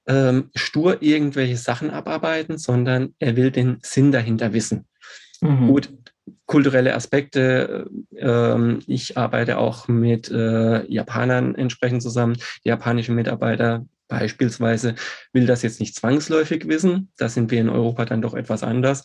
ähm, 0.09 0.51
stur 0.57 1.01
irgendwelche 1.01 1.57
Sachen 1.57 1.91
abarbeiten, 1.91 2.59
sondern 2.59 3.15
er 3.21 3.37
will 3.37 3.53
den 3.53 3.79
Sinn 3.83 4.11
dahinter 4.11 4.53
wissen. 4.53 4.87
Mhm. 5.41 5.69
Gut, 5.69 5.91
kulturelle 6.47 6.95
Aspekte. 6.95 7.89
Ähm, 8.17 8.81
ich 8.87 9.17
arbeite 9.17 9.59
auch 9.59 9.89
mit 9.89 10.31
äh, 10.31 10.87
Japanern 10.91 11.55
entsprechend 11.55 12.03
zusammen. 12.03 12.37
Die 12.65 12.69
japanischen 12.69 13.15
Mitarbeiter 13.15 13.87
beispielsweise 14.09 14.95
will 15.33 15.47
das 15.47 15.63
jetzt 15.63 15.81
nicht 15.81 15.95
zwangsläufig 15.95 16.69
wissen. 16.69 17.11
Da 17.17 17.29
sind 17.29 17.51
wir 17.51 17.61
in 17.61 17.71
Europa 17.71 18.05
dann 18.05 18.23
doch 18.23 18.35
etwas 18.35 18.63
anders. 18.63 19.05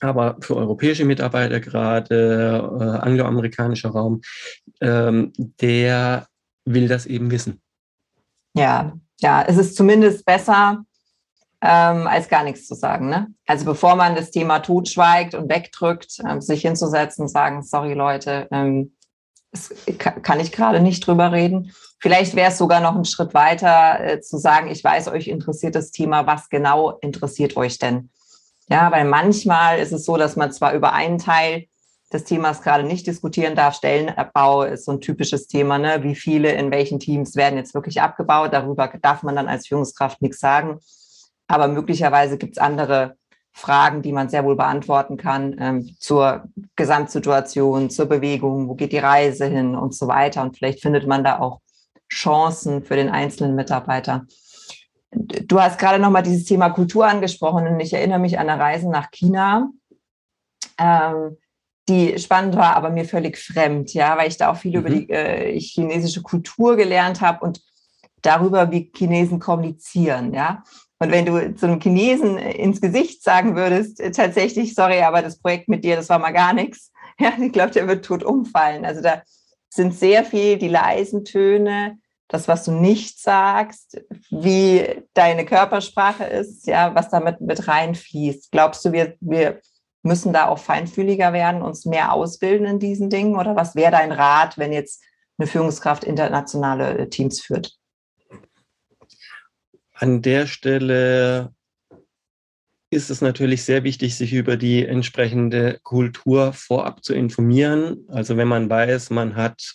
Aber 0.00 0.36
für 0.40 0.56
europäische 0.56 1.04
Mitarbeiter, 1.04 1.60
gerade 1.60 2.68
äh, 2.80 2.98
angloamerikanischer 2.98 3.90
Raum, 3.90 4.22
ähm, 4.80 5.32
der 5.60 6.26
will 6.64 6.88
das 6.88 7.06
eben 7.06 7.30
wissen. 7.30 7.60
Ja, 8.54 8.98
ja, 9.20 9.44
es 9.46 9.58
ist 9.58 9.76
zumindest 9.76 10.24
besser, 10.24 10.84
ähm, 11.62 12.06
als 12.06 12.28
gar 12.28 12.44
nichts 12.44 12.66
zu 12.66 12.74
sagen. 12.74 13.08
Ne? 13.08 13.28
Also 13.46 13.64
bevor 13.64 13.96
man 13.96 14.14
das 14.14 14.30
Thema 14.30 14.60
totschweigt 14.60 15.34
und 15.34 15.50
wegdrückt, 15.50 16.18
ähm, 16.26 16.40
sich 16.40 16.62
hinzusetzen 16.62 17.22
und 17.22 17.28
sagen, 17.28 17.62
sorry 17.62 17.94
Leute, 17.94 18.48
ähm, 18.50 18.94
es 19.52 19.74
kann 19.96 20.40
ich 20.40 20.52
gerade 20.52 20.80
nicht 20.80 21.06
drüber 21.06 21.32
reden. 21.32 21.72
Vielleicht 21.98 22.34
wäre 22.34 22.50
es 22.50 22.58
sogar 22.58 22.80
noch 22.80 22.96
ein 22.96 23.04
Schritt 23.04 23.34
weiter 23.34 24.00
äh, 24.00 24.20
zu 24.20 24.38
sagen, 24.38 24.70
ich 24.70 24.82
weiß, 24.82 25.08
euch 25.08 25.28
interessiert 25.28 25.74
das 25.74 25.90
Thema, 25.90 26.26
was 26.26 26.48
genau 26.48 26.98
interessiert 27.00 27.56
euch 27.56 27.78
denn? 27.78 28.10
Ja, 28.68 28.90
weil 28.92 29.04
manchmal 29.04 29.80
ist 29.80 29.92
es 29.92 30.04
so, 30.04 30.16
dass 30.16 30.36
man 30.36 30.52
zwar 30.52 30.72
über 30.74 30.92
einen 30.92 31.18
Teil 31.18 31.66
des 32.12 32.24
Themas 32.24 32.62
gerade 32.62 32.84
nicht 32.84 33.06
diskutieren 33.06 33.54
darf. 33.54 33.74
Stellenabbau 33.74 34.62
ist 34.62 34.84
so 34.84 34.92
ein 34.92 35.00
typisches 35.00 35.46
Thema. 35.48 35.78
Ne? 35.78 36.02
Wie 36.02 36.14
viele 36.14 36.52
in 36.52 36.70
welchen 36.70 37.00
Teams 37.00 37.36
werden 37.36 37.56
jetzt 37.56 37.74
wirklich 37.74 38.00
abgebaut? 38.00 38.52
Darüber 38.52 38.88
darf 39.02 39.22
man 39.22 39.36
dann 39.36 39.48
als 39.48 39.66
Führungskraft 39.66 40.22
nichts 40.22 40.40
sagen. 40.40 40.80
Aber 41.50 41.66
möglicherweise 41.66 42.38
gibt 42.38 42.56
es 42.56 42.62
andere 42.62 43.16
Fragen, 43.50 44.02
die 44.02 44.12
man 44.12 44.28
sehr 44.28 44.44
wohl 44.44 44.54
beantworten 44.54 45.16
kann 45.16 45.56
ähm, 45.58 45.96
zur 45.98 46.44
Gesamtsituation, 46.76 47.90
zur 47.90 48.06
Bewegung, 48.06 48.68
wo 48.68 48.74
geht 48.74 48.92
die 48.92 48.98
Reise 48.98 49.46
hin 49.46 49.74
und 49.74 49.92
so 49.92 50.06
weiter. 50.06 50.42
Und 50.42 50.56
vielleicht 50.56 50.80
findet 50.80 51.08
man 51.08 51.24
da 51.24 51.40
auch 51.40 51.60
Chancen 52.08 52.84
für 52.84 52.94
den 52.94 53.08
einzelnen 53.08 53.56
Mitarbeiter. 53.56 54.26
Du 55.10 55.60
hast 55.60 55.80
gerade 55.80 55.98
noch 55.98 56.10
mal 56.10 56.22
dieses 56.22 56.44
Thema 56.44 56.70
Kultur 56.70 57.04
angesprochen 57.06 57.66
und 57.66 57.80
ich 57.80 57.92
erinnere 57.92 58.20
mich 58.20 58.38
an 58.38 58.48
eine 58.48 58.62
Reise 58.62 58.88
nach 58.88 59.10
China, 59.10 59.70
ähm, 60.78 61.36
die 61.88 62.16
spannend 62.20 62.54
war, 62.54 62.76
aber 62.76 62.90
mir 62.90 63.04
völlig 63.04 63.36
fremd, 63.36 63.92
ja, 63.92 64.16
weil 64.16 64.28
ich 64.28 64.36
da 64.36 64.52
auch 64.52 64.56
viel 64.56 64.70
mhm. 64.70 64.78
über 64.78 64.90
die 64.90 65.10
äh, 65.10 65.58
chinesische 65.58 66.22
Kultur 66.22 66.76
gelernt 66.76 67.20
habe 67.20 67.44
und 67.44 67.60
darüber, 68.22 68.70
wie 68.70 68.92
Chinesen 68.94 69.40
kommunizieren, 69.40 70.32
ja. 70.32 70.62
Und 71.02 71.10
wenn 71.10 71.24
du 71.24 71.54
zu 71.54 71.66
einem 71.66 71.80
Chinesen 71.80 72.36
ins 72.36 72.80
Gesicht 72.80 73.24
sagen 73.24 73.56
würdest, 73.56 74.00
äh, 74.00 74.12
tatsächlich, 74.12 74.74
sorry, 74.74 75.00
aber 75.00 75.22
das 75.22 75.38
Projekt 75.38 75.68
mit 75.68 75.82
dir, 75.82 75.96
das 75.96 76.10
war 76.10 76.18
mal 76.18 76.32
gar 76.32 76.52
nichts, 76.52 76.92
ja, 77.18 77.32
ich 77.40 77.52
glaube, 77.52 77.72
der 77.72 77.88
wird 77.88 78.04
tot 78.04 78.22
umfallen. 78.22 78.84
Also 78.84 79.00
da 79.00 79.22
sind 79.70 79.94
sehr 79.94 80.24
viel 80.24 80.58
die 80.58 80.68
leisen 80.68 81.24
Töne, 81.24 81.98
das, 82.28 82.46
was 82.46 82.64
du 82.64 82.70
nicht 82.70 83.20
sagst, 83.20 84.00
wie 84.30 85.02
deine 85.14 85.44
Körpersprache 85.44 86.24
ist, 86.24 86.66
ja, 86.66 86.94
was 86.94 87.08
damit 87.08 87.40
mit 87.40 87.66
reinfließt. 87.66 88.52
Glaubst 88.52 88.84
du, 88.84 88.92
wir, 88.92 89.16
wir 89.20 89.60
müssen 90.02 90.32
da 90.32 90.48
auch 90.48 90.58
feinfühliger 90.58 91.32
werden, 91.32 91.62
uns 91.62 91.86
mehr 91.86 92.12
ausbilden 92.12 92.66
in 92.66 92.78
diesen 92.78 93.10
Dingen? 93.10 93.36
Oder 93.36 93.56
was 93.56 93.74
wäre 93.74 93.90
dein 93.90 94.12
Rat, 94.12 94.58
wenn 94.58 94.72
jetzt 94.72 95.02
eine 95.38 95.48
Führungskraft 95.48 96.04
internationale 96.04 96.98
äh, 96.98 97.08
Teams 97.08 97.40
führt? 97.40 97.79
An 100.00 100.22
der 100.22 100.46
Stelle 100.46 101.54
ist 102.90 103.10
es 103.10 103.20
natürlich 103.20 103.64
sehr 103.64 103.84
wichtig, 103.84 104.16
sich 104.16 104.32
über 104.32 104.56
die 104.56 104.86
entsprechende 104.86 105.78
Kultur 105.82 106.54
vorab 106.54 107.04
zu 107.04 107.12
informieren. 107.12 108.06
Also 108.08 108.38
wenn 108.38 108.48
man 108.48 108.70
weiß, 108.70 109.10
man 109.10 109.36
hat, 109.36 109.74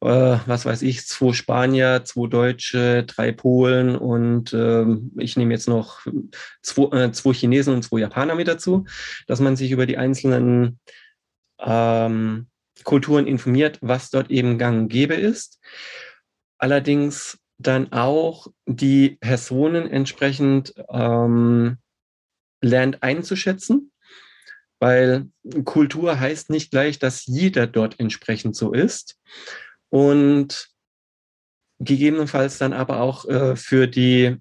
äh, 0.00 0.38
was 0.46 0.64
weiß 0.64 0.80
ich, 0.80 1.06
zwei 1.06 1.34
Spanier, 1.34 2.04
zwei 2.06 2.26
Deutsche, 2.26 3.04
drei 3.04 3.32
Polen 3.32 3.96
und 3.96 4.54
äh, 4.54 4.86
ich 5.18 5.36
nehme 5.36 5.52
jetzt 5.52 5.68
noch 5.68 6.06
zwei, 6.62 6.96
äh, 6.96 7.12
zwei, 7.12 7.34
Chinesen 7.34 7.74
und 7.74 7.82
zwei 7.82 7.98
Japaner 7.98 8.36
mit 8.36 8.48
dazu, 8.48 8.86
dass 9.26 9.40
man 9.40 9.56
sich 9.56 9.72
über 9.72 9.84
die 9.84 9.98
einzelnen 9.98 10.80
ähm, 11.58 12.46
Kulturen 12.84 13.26
informiert, 13.26 13.78
was 13.82 14.08
dort 14.08 14.30
eben 14.30 14.56
gang 14.56 14.78
und 14.84 14.88
gäbe 14.88 15.16
ist. 15.16 15.60
Allerdings 16.56 17.39
dann 17.60 17.92
auch 17.92 18.46
die 18.66 19.18
Personen 19.20 19.88
entsprechend 19.90 20.74
ähm, 20.88 21.78
lernt 22.62 23.02
einzuschätzen, 23.02 23.92
weil 24.78 25.28
Kultur 25.64 26.18
heißt 26.18 26.50
nicht 26.50 26.70
gleich, 26.70 26.98
dass 26.98 27.26
jeder 27.26 27.66
dort 27.66 28.00
entsprechend 28.00 28.56
so 28.56 28.72
ist. 28.72 29.18
Und 29.90 30.70
gegebenenfalls 31.80 32.58
dann 32.58 32.72
aber 32.72 33.00
auch 33.00 33.26
äh, 33.26 33.56
für 33.56 33.86
die 33.86 34.36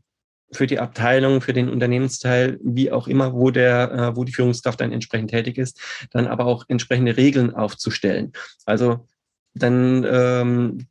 für 0.51 0.65
die 0.65 0.79
Abteilung, 0.79 1.41
für 1.41 1.53
den 1.53 1.69
Unternehmensteil, 1.69 2.59
wie 2.63 2.91
auch 2.91 3.07
immer, 3.07 3.33
wo 3.33 3.51
der, 3.51 3.91
äh, 3.91 4.15
wo 4.15 4.23
die 4.23 4.33
Führungskraft 4.33 4.81
dann 4.81 4.91
entsprechend 4.91 5.29
tätig 5.29 5.59
ist, 5.59 5.79
dann 6.09 6.25
aber 6.25 6.45
auch 6.45 6.65
entsprechende 6.67 7.17
Regeln 7.17 7.53
aufzustellen. 7.53 8.33
Also 8.65 9.07
dann 9.53 10.03
ähm, 10.09 10.87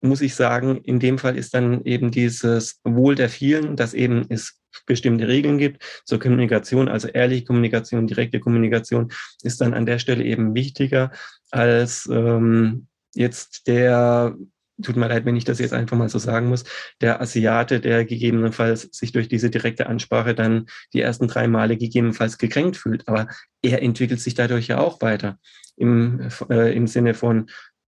muss 0.00 0.20
ich 0.20 0.34
sagen, 0.34 0.80
in 0.84 1.00
dem 1.00 1.18
Fall 1.18 1.36
ist 1.36 1.54
dann 1.54 1.84
eben 1.84 2.10
dieses 2.10 2.80
Wohl 2.84 3.14
der 3.14 3.28
vielen, 3.28 3.76
dass 3.76 3.94
eben 3.94 4.26
es 4.28 4.60
bestimmte 4.86 5.28
Regeln 5.28 5.58
gibt 5.58 5.82
zur 6.04 6.18
Kommunikation, 6.20 6.88
also 6.88 7.08
ehrliche 7.08 7.44
Kommunikation, 7.44 8.06
direkte 8.06 8.40
Kommunikation, 8.40 9.10
ist 9.42 9.60
dann 9.60 9.74
an 9.74 9.86
der 9.86 9.98
Stelle 9.98 10.24
eben 10.24 10.54
wichtiger 10.54 11.10
als 11.50 12.08
ähm, 12.10 12.86
jetzt 13.14 13.66
der, 13.66 14.36
tut 14.82 14.96
mir 14.96 15.08
leid, 15.08 15.24
wenn 15.24 15.36
ich 15.36 15.44
das 15.44 15.58
jetzt 15.58 15.72
einfach 15.72 15.96
mal 15.96 16.08
so 16.08 16.18
sagen 16.18 16.48
muss, 16.48 16.64
der 17.00 17.20
Asiate, 17.20 17.80
der 17.80 18.04
gegebenenfalls 18.04 18.82
sich 18.92 19.12
durch 19.12 19.28
diese 19.28 19.50
direkte 19.50 19.86
Ansprache 19.86 20.34
dann 20.34 20.66
die 20.92 21.00
ersten 21.00 21.28
drei 21.28 21.48
Male 21.48 21.76
gegebenenfalls 21.76 22.38
gekränkt 22.38 22.76
fühlt. 22.76 23.08
Aber 23.08 23.28
er 23.62 23.82
entwickelt 23.82 24.20
sich 24.20 24.34
dadurch 24.34 24.68
ja 24.68 24.78
auch 24.78 25.00
weiter 25.00 25.38
im, 25.76 26.28
äh, 26.50 26.74
im 26.74 26.86
Sinne 26.86 27.14
von 27.14 27.50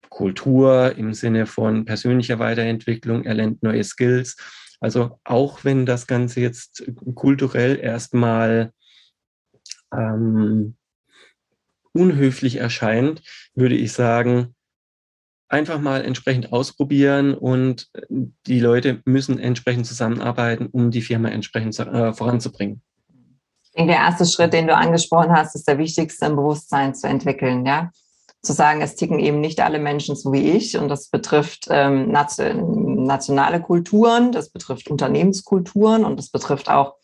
Kultur 0.10 0.96
im 0.98 1.14
Sinne 1.14 1.46
von 1.46 1.86
persönlicher 1.86 2.40
Weiterentwicklung, 2.40 3.24
er 3.24 3.36
lernt 3.36 3.64
neue 3.64 3.84
Skills. 3.84 4.38
Also 4.80 5.20
auch 5.24 5.64
wenn 5.64 5.86
das 5.86 6.08
Ganze 6.08 6.42
jetzt 6.42 6.84
kulturell 7.16 7.80
erstmal 7.80 8.72
ähm, 9.94 10.76
unhöflich 11.94 12.58
erscheint, 12.58 13.22
würde 13.56 13.76
ich 13.76 13.94
sagen, 13.94 14.56
einfach 15.48 15.80
mal 15.80 16.04
entsprechend 16.04 16.52
ausprobieren 16.52 17.34
und 17.34 17.90
die 18.10 18.60
Leute 18.60 19.02
müssen 19.06 19.40
entsprechend 19.40 19.86
zusammenarbeiten, 19.86 20.68
um 20.68 20.92
die 20.92 21.02
Firma 21.02 21.30
entsprechend 21.30 21.80
äh, 21.80 22.14
voranzubringen. 22.14 22.82
Ich 23.64 23.72
denke, 23.72 23.94
der 23.94 24.02
erste 24.02 24.26
Schritt, 24.26 24.54
den 24.54 24.68
du 24.68 24.76
angesprochen 24.76 25.32
hast, 25.32 25.56
ist 25.56 25.68
der 25.68 25.78
wichtigste, 25.78 26.26
ein 26.26 26.36
Bewusstsein 26.36 26.96
zu 26.96 27.08
entwickeln. 27.08 27.66
Ja? 27.66 27.92
Zu 28.46 28.54
sagen, 28.54 28.82
es 28.82 28.96
ticken 28.96 29.20
eben 29.20 29.42
nicht 29.42 29.62
alle 29.62 29.80
Menschen 29.80 30.16
so 30.16 30.32
wie 30.32 30.52
ich. 30.52 30.78
Und 30.78 30.90
das 30.90 31.10
betrifft 31.10 31.68
ähm, 31.70 32.12
nationale 32.12 33.62
Kulturen, 33.62 34.32
das 34.32 34.50
betrifft 34.50 34.90
Unternehmenskulturen 34.90 36.06
und 36.06 36.18
das 36.18 36.30
betrifft 36.30 36.70
auch 36.70 36.96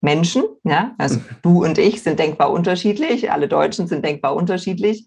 Menschen. 0.00 0.44
Ja? 0.64 0.94
Also 0.98 1.16
mhm. 1.16 1.24
du 1.42 1.64
und 1.64 1.78
ich 1.78 2.02
sind 2.02 2.18
denkbar 2.18 2.50
unterschiedlich, 2.50 3.30
alle 3.32 3.48
Deutschen 3.48 3.86
sind 3.86 4.04
denkbar 4.04 4.34
unterschiedlich. 4.34 5.06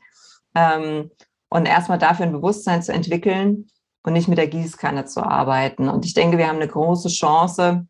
Ähm, 0.55 1.11
und 1.49 1.67
erstmal 1.67 1.99
dafür 1.99 2.25
ein 2.25 2.31
Bewusstsein 2.31 2.81
zu 2.81 2.91
entwickeln 2.91 3.67
und 4.03 4.13
nicht 4.13 4.27
mit 4.27 4.37
der 4.37 4.47
Gießkanne 4.47 5.05
zu 5.05 5.21
arbeiten. 5.21 5.89
Und 5.89 6.05
ich 6.05 6.13
denke, 6.13 6.37
wir 6.37 6.47
haben 6.47 6.57
eine 6.57 6.67
große 6.67 7.09
Chance, 7.09 7.85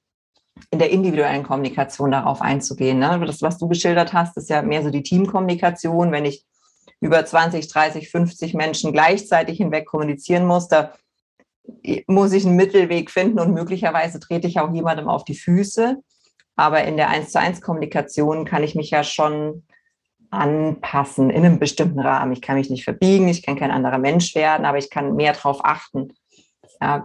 in 0.72 0.80
der 0.80 0.92
individuellen 0.92 1.44
Kommunikation 1.44 2.12
darauf 2.12 2.42
einzugehen. 2.42 3.00
Ne? 3.00 3.22
Das, 3.26 3.42
was 3.42 3.58
du 3.58 3.68
geschildert 3.68 4.14
hast, 4.14 4.38
ist 4.38 4.50
ja 4.50 4.62
mehr 4.62 4.84
so 4.84 4.90
die 4.90 5.04
Teamkommunikation. 5.04 6.12
Wenn 6.12 6.26
ich 6.26 6.46
über 7.02 7.26
20, 7.26 7.68
30, 7.68 8.10
50 8.10 8.54
Menschen 8.54 8.94
gleichzeitig 8.94 9.58
hinweg 9.58 9.86
kommunizieren 9.86 10.46
muss. 10.46 10.68
Da 10.68 10.94
muss 12.08 12.32
ich 12.34 12.46
einen 12.46 12.56
Mittelweg 12.56 13.12
finden 13.12 13.40
und 13.40 13.54
möglicherweise 13.54 14.20
trete 14.20 14.48
ich 14.48 14.60
auch 14.60 14.74
jemandem 14.74 15.08
auf 15.08 15.24
die 15.26 15.36
Füße. 15.36 15.98
Aber 16.56 16.84
in 16.84 16.98
der 16.98 17.10
1 17.10 17.32
zu 17.32 17.40
1 17.40 17.62
Kommunikation 17.62 18.46
kann 18.46 18.64
ich 18.64 18.76
mich 18.76 18.90
ja 18.90 19.04
schon 19.04 19.64
anpassen 20.32 21.30
in 21.30 21.46
einem 21.46 21.60
bestimmten 21.60 22.00
Rahmen. 22.00 22.34
Ich 22.34 22.42
kann 22.42 22.56
mich 22.56 22.70
nicht 22.70 22.84
verbiegen, 22.84 23.28
ich 23.28 23.44
kann 23.44 23.58
kein 23.58 23.72
anderer 23.72 23.98
Mensch 23.98 24.36
werden, 24.36 24.66
aber 24.66 24.78
ich 24.78 24.90
kann 24.90 25.16
mehr 25.16 25.34
darauf 25.34 25.64
achten, 25.64 26.14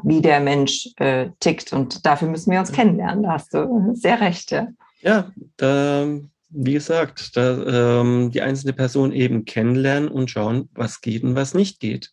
wie 0.02 0.20
der 0.20 0.40
Mensch 0.40 0.88
äh, 0.96 1.30
tickt. 1.40 1.72
Und 1.72 2.04
dafür 2.06 2.28
müssen 2.28 2.50
wir 2.50 2.60
uns 2.60 2.72
kennenlernen. 2.72 3.22
Da 3.22 3.32
hast 3.32 3.54
du 3.54 3.92
sehr 3.94 4.20
recht. 4.20 4.50
Ja, 4.50 4.68
ja 5.00 5.30
da 5.56 6.06
wie 6.50 6.74
gesagt, 6.74 7.36
da, 7.36 8.00
ähm, 8.00 8.30
die 8.30 8.42
einzelne 8.42 8.72
Person 8.72 9.12
eben 9.12 9.44
kennenlernen 9.44 10.08
und 10.08 10.30
schauen, 10.30 10.68
was 10.74 11.00
geht 11.00 11.22
und 11.22 11.34
was 11.34 11.54
nicht 11.54 11.80
geht. 11.80 12.12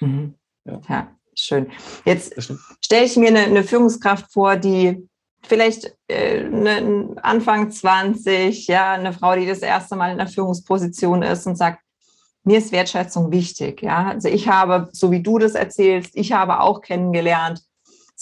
Mhm. 0.00 0.34
Ja. 0.64 0.80
ja. 0.88 1.16
schön. 1.34 1.70
Jetzt 2.04 2.34
stelle 2.80 3.04
ich 3.04 3.16
mir 3.16 3.28
eine, 3.28 3.40
eine, 3.40 3.64
Führungskraft 3.64 4.32
vor, 4.32 4.56
die 4.56 5.06
vielleicht 5.42 5.94
äh, 6.08 6.44
eine, 6.44 7.14
Anfang 7.22 7.70
20, 7.70 8.66
ja, 8.66 8.92
eine 8.92 9.12
Frau, 9.12 9.36
die 9.36 9.46
das 9.46 9.60
erste 9.60 9.96
Mal 9.96 10.12
in 10.12 10.18
der 10.18 10.28
Führungsposition 10.28 11.22
ist 11.22 11.46
und 11.46 11.56
sagt, 11.56 11.80
mir 12.44 12.58
ist 12.58 12.72
Wertschätzung 12.72 13.30
wichtig. 13.30 13.82
Ja, 13.82 14.08
also 14.08 14.28
ich 14.28 14.48
habe, 14.48 14.88
so 14.92 15.10
wie 15.10 15.22
du 15.22 15.38
das 15.38 15.54
erzählst, 15.54 16.10
ich 16.14 16.32
habe 16.32 16.60
auch 16.60 16.80
kennengelernt, 16.80 17.62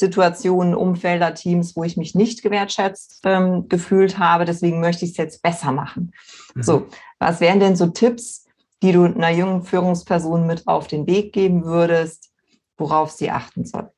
Situationen, 0.03 0.75
Umfelder, 0.75 1.33
Teams, 1.33 1.77
wo 1.77 1.85
ich 1.85 1.97
mich 1.97 2.17
nicht 2.17 2.43
gewertschätzt 2.43 3.21
ähm, 3.23 3.69
gefühlt 3.69 4.19
habe. 4.19 4.45
Deswegen 4.45 4.81
möchte 4.81 5.05
ich 5.05 5.13
es 5.13 5.17
jetzt 5.17 5.43
besser 5.43 5.71
machen. 5.71 6.13
Mhm. 6.57 6.63
So, 6.63 6.87
was 7.21 7.41
wären 7.41 7.61
denn 7.61 7.77
so 7.77 7.87
Tipps, 7.87 8.47
die 8.83 8.91
du 8.91 9.05
einer 9.05 9.31
jungen 9.31 9.63
Führungsperson 9.63 10.45
mit 10.45 10.67
auf 10.67 10.89
den 10.89 11.07
Weg 11.07 11.33
geben 11.33 11.65
würdest, 11.65 12.33
worauf 12.77 13.13
sie 13.13 13.31
achten 13.31 13.65
soll? 13.65 13.91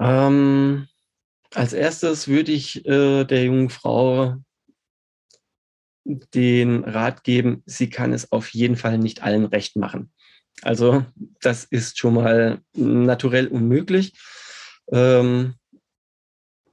Ähm, 0.00 0.88
als 1.54 1.72
erstes 1.72 2.26
würde 2.26 2.50
ich 2.50 2.84
äh, 2.86 3.24
der 3.24 3.44
jungen 3.44 3.70
Frau 3.70 4.34
den 6.04 6.82
Rat 6.84 7.22
geben, 7.22 7.62
sie 7.66 7.88
kann 7.88 8.12
es 8.12 8.32
auf 8.32 8.48
jeden 8.50 8.76
Fall 8.76 8.98
nicht 8.98 9.22
allen 9.22 9.44
recht 9.44 9.76
machen. 9.76 10.10
Also 10.62 11.04
das 11.40 11.64
ist 11.64 11.98
schon 11.98 12.14
mal 12.14 12.60
naturell 12.74 13.48
unmöglich. 13.48 14.14
Ähm, 14.90 15.54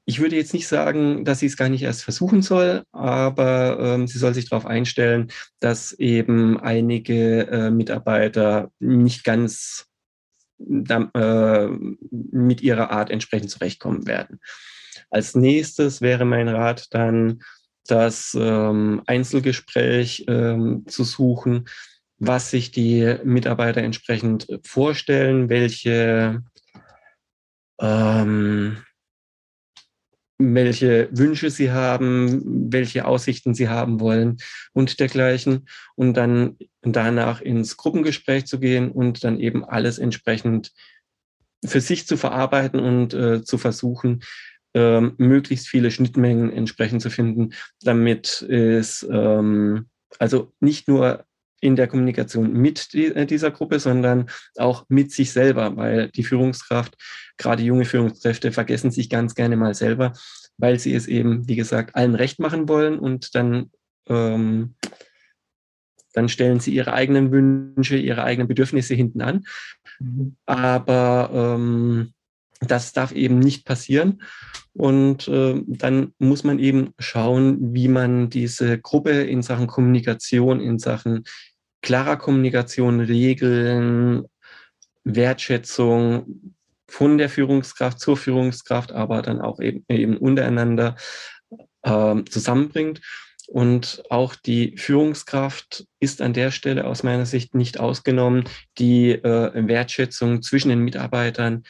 ich 0.05 0.19
würde 0.19 0.35
jetzt 0.35 0.53
nicht 0.53 0.67
sagen, 0.67 1.23
dass 1.23 1.39
sie 1.39 1.45
es 1.45 1.57
gar 1.57 1.69
nicht 1.69 1.83
erst 1.83 2.03
versuchen 2.03 2.41
soll, 2.41 2.83
aber 2.91 3.77
ähm, 3.79 4.07
sie 4.07 4.17
soll 4.17 4.33
sich 4.33 4.49
darauf 4.49 4.65
einstellen, 4.65 5.31
dass 5.59 5.93
eben 5.93 6.59
einige 6.59 7.47
äh, 7.47 7.71
Mitarbeiter 7.71 8.69
nicht 8.79 9.23
ganz 9.23 9.85
äh, 10.59 11.67
mit 12.11 12.61
ihrer 12.61 12.91
Art 12.91 13.09
entsprechend 13.11 13.49
zurechtkommen 13.49 14.05
werden. 14.05 14.39
Als 15.09 15.35
nächstes 15.35 16.01
wäre 16.01 16.25
mein 16.25 16.49
Rat 16.49 16.87
dann, 16.91 17.41
das 17.85 18.35
ähm, 18.39 19.01
Einzelgespräch 19.07 20.25
ähm, 20.29 20.85
zu 20.87 21.03
suchen, 21.03 21.65
was 22.25 22.49
sich 22.49 22.71
die 22.71 23.17
Mitarbeiter 23.23 23.81
entsprechend 23.81 24.47
vorstellen, 24.63 25.49
welche 25.49 26.43
ähm, 27.81 28.77
welche 30.39 31.09
Wünsche 31.11 31.49
sie 31.49 31.71
haben, 31.71 32.71
welche 32.71 33.05
Aussichten 33.05 33.53
sie 33.53 33.69
haben 33.69 33.99
wollen 33.99 34.37
und 34.73 34.99
dergleichen. 34.99 35.67
Und 35.95 36.15
dann 36.15 36.57
danach 36.81 37.41
ins 37.41 37.77
Gruppengespräch 37.77 38.45
zu 38.45 38.59
gehen 38.59 38.91
und 38.91 39.23
dann 39.23 39.39
eben 39.39 39.63
alles 39.63 39.99
entsprechend 39.99 40.71
für 41.65 41.81
sich 41.81 42.07
zu 42.07 42.17
verarbeiten 42.17 42.79
und 42.79 43.13
äh, 43.13 43.43
zu 43.43 43.57
versuchen, 43.57 44.23
ähm, 44.73 45.13
möglichst 45.17 45.67
viele 45.67 45.91
Schnittmengen 45.91 46.51
entsprechend 46.51 47.01
zu 47.01 47.09
finden, 47.09 47.53
damit 47.81 48.41
es 48.41 49.07
ähm, 49.09 49.87
also 50.19 50.51
nicht 50.59 50.87
nur 50.87 51.25
in 51.63 51.77
der 51.77 51.87
Kommunikation 51.87 52.51
mit 52.51 52.93
äh, 52.93 53.25
dieser 53.25 53.51
Gruppe, 53.51 53.79
sondern 53.79 54.29
auch 54.57 54.85
mit 54.89 55.11
sich 55.11 55.31
selber, 55.31 55.75
weil 55.77 56.09
die 56.09 56.23
Führungskraft, 56.23 56.95
gerade 57.37 57.63
junge 57.63 57.85
Führungskräfte, 57.85 58.51
vergessen 58.51 58.91
sich 58.91 59.09
ganz 59.09 59.33
gerne 59.33 59.55
mal 59.55 59.73
selber, 59.73 60.11
weil 60.57 60.77
sie 60.77 60.93
es 60.93 61.07
eben, 61.07 61.47
wie 61.47 61.55
gesagt, 61.55 61.95
allen 61.95 62.15
recht 62.15 62.39
machen 62.39 62.67
wollen 62.67 62.99
und 62.99 63.33
dann, 63.33 63.71
ähm, 64.07 64.75
dann 66.11 66.27
stellen 66.27 66.59
sie 66.59 66.73
ihre 66.73 66.93
eigenen 66.93 67.31
Wünsche, 67.31 67.95
ihre 67.95 68.23
eigenen 68.23 68.49
Bedürfnisse 68.49 68.93
hinten 68.93 69.21
an. 69.21 69.45
Mhm. 69.99 70.35
Aber 70.45 71.29
ähm, 71.33 72.13
das 72.59 72.91
darf 72.91 73.13
eben 73.13 73.39
nicht 73.39 73.65
passieren. 73.65 74.21
Und 74.73 75.27
äh, 75.27 75.61
dann 75.65 76.13
muss 76.17 76.43
man 76.43 76.59
eben 76.59 76.93
schauen, 76.99 77.73
wie 77.73 77.87
man 77.87 78.29
diese 78.29 78.79
Gruppe 78.79 79.11
in 79.11 79.41
Sachen 79.41 79.67
Kommunikation, 79.67 80.59
in 80.59 80.79
Sachen 80.79 81.23
klarer 81.83 82.17
Kommunikation, 82.17 82.99
Regeln, 82.99 84.25
Wertschätzung 85.03 86.55
von 86.87 87.19
der 87.19 87.29
Führungskraft 87.29 87.99
zur 87.99 88.17
Führungskraft, 88.17 88.91
aber 88.91 89.21
dann 89.21 89.41
auch 89.41 89.59
eben, 89.59 89.85
eben 89.89 90.17
untereinander 90.17 90.95
äh, 91.83 92.23
zusammenbringt. 92.29 93.01
Und 93.47 94.03
auch 94.09 94.35
die 94.35 94.77
Führungskraft 94.77 95.85
ist 95.99 96.21
an 96.21 96.33
der 96.33 96.49
Stelle 96.49 96.85
aus 96.85 97.03
meiner 97.03 97.25
Sicht 97.25 97.53
nicht 97.53 97.79
ausgenommen, 97.79 98.45
die 98.77 99.11
äh, 99.11 99.67
Wertschätzung 99.67 100.41
zwischen 100.41 100.69
den 100.69 100.79
Mitarbeitern 100.79 101.63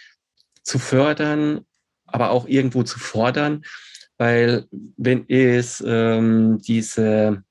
zu 0.62 0.78
fördern, 0.78 1.66
aber 2.06 2.30
auch 2.30 2.48
irgendwo 2.48 2.84
zu 2.84 3.00
fordern, 3.00 3.64
weil 4.18 4.68
wenn 4.98 5.28
es 5.28 5.84
ähm, 5.86 6.60
diese 6.62 7.44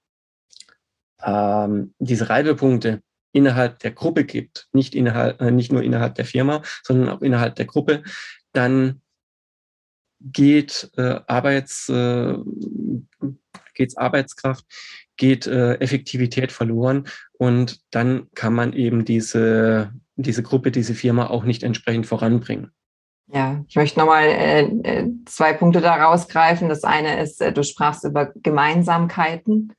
ähm, 1.24 1.94
diese 1.98 2.28
Reibepunkte 2.28 3.02
innerhalb 3.32 3.78
der 3.80 3.92
Gruppe 3.92 4.24
gibt, 4.24 4.68
nicht, 4.72 4.94
innerhalb, 4.94 5.40
äh, 5.40 5.50
nicht 5.50 5.72
nur 5.72 5.82
innerhalb 5.82 6.14
der 6.14 6.24
Firma, 6.24 6.62
sondern 6.82 7.08
auch 7.08 7.22
innerhalb 7.22 7.56
der 7.56 7.64
Gruppe, 7.66 8.02
dann 8.52 9.00
geht 10.20 10.90
äh, 10.96 11.20
Arbeits, 11.26 11.88
äh, 11.88 12.34
geht's 13.74 13.96
Arbeitskraft, 13.96 14.64
geht 15.16 15.46
äh, 15.46 15.74
Effektivität 15.74 16.52
verloren 16.52 17.08
und 17.32 17.80
dann 17.90 18.28
kann 18.34 18.54
man 18.54 18.72
eben 18.72 19.04
diese, 19.04 19.92
diese 20.16 20.42
Gruppe, 20.42 20.70
diese 20.70 20.94
Firma 20.94 21.28
auch 21.28 21.44
nicht 21.44 21.62
entsprechend 21.62 22.06
voranbringen. 22.06 22.70
Ja, 23.28 23.64
ich 23.66 23.76
möchte 23.76 23.98
nochmal 23.98 24.24
äh, 24.24 24.62
äh, 24.62 25.08
zwei 25.24 25.54
Punkte 25.54 25.80
da 25.80 25.94
rausgreifen. 25.94 26.68
Das 26.68 26.84
eine 26.84 27.22
ist, 27.22 27.40
äh, 27.40 27.52
du 27.52 27.62
sprachst 27.64 28.04
über 28.04 28.30
Gemeinsamkeiten. 28.36 29.72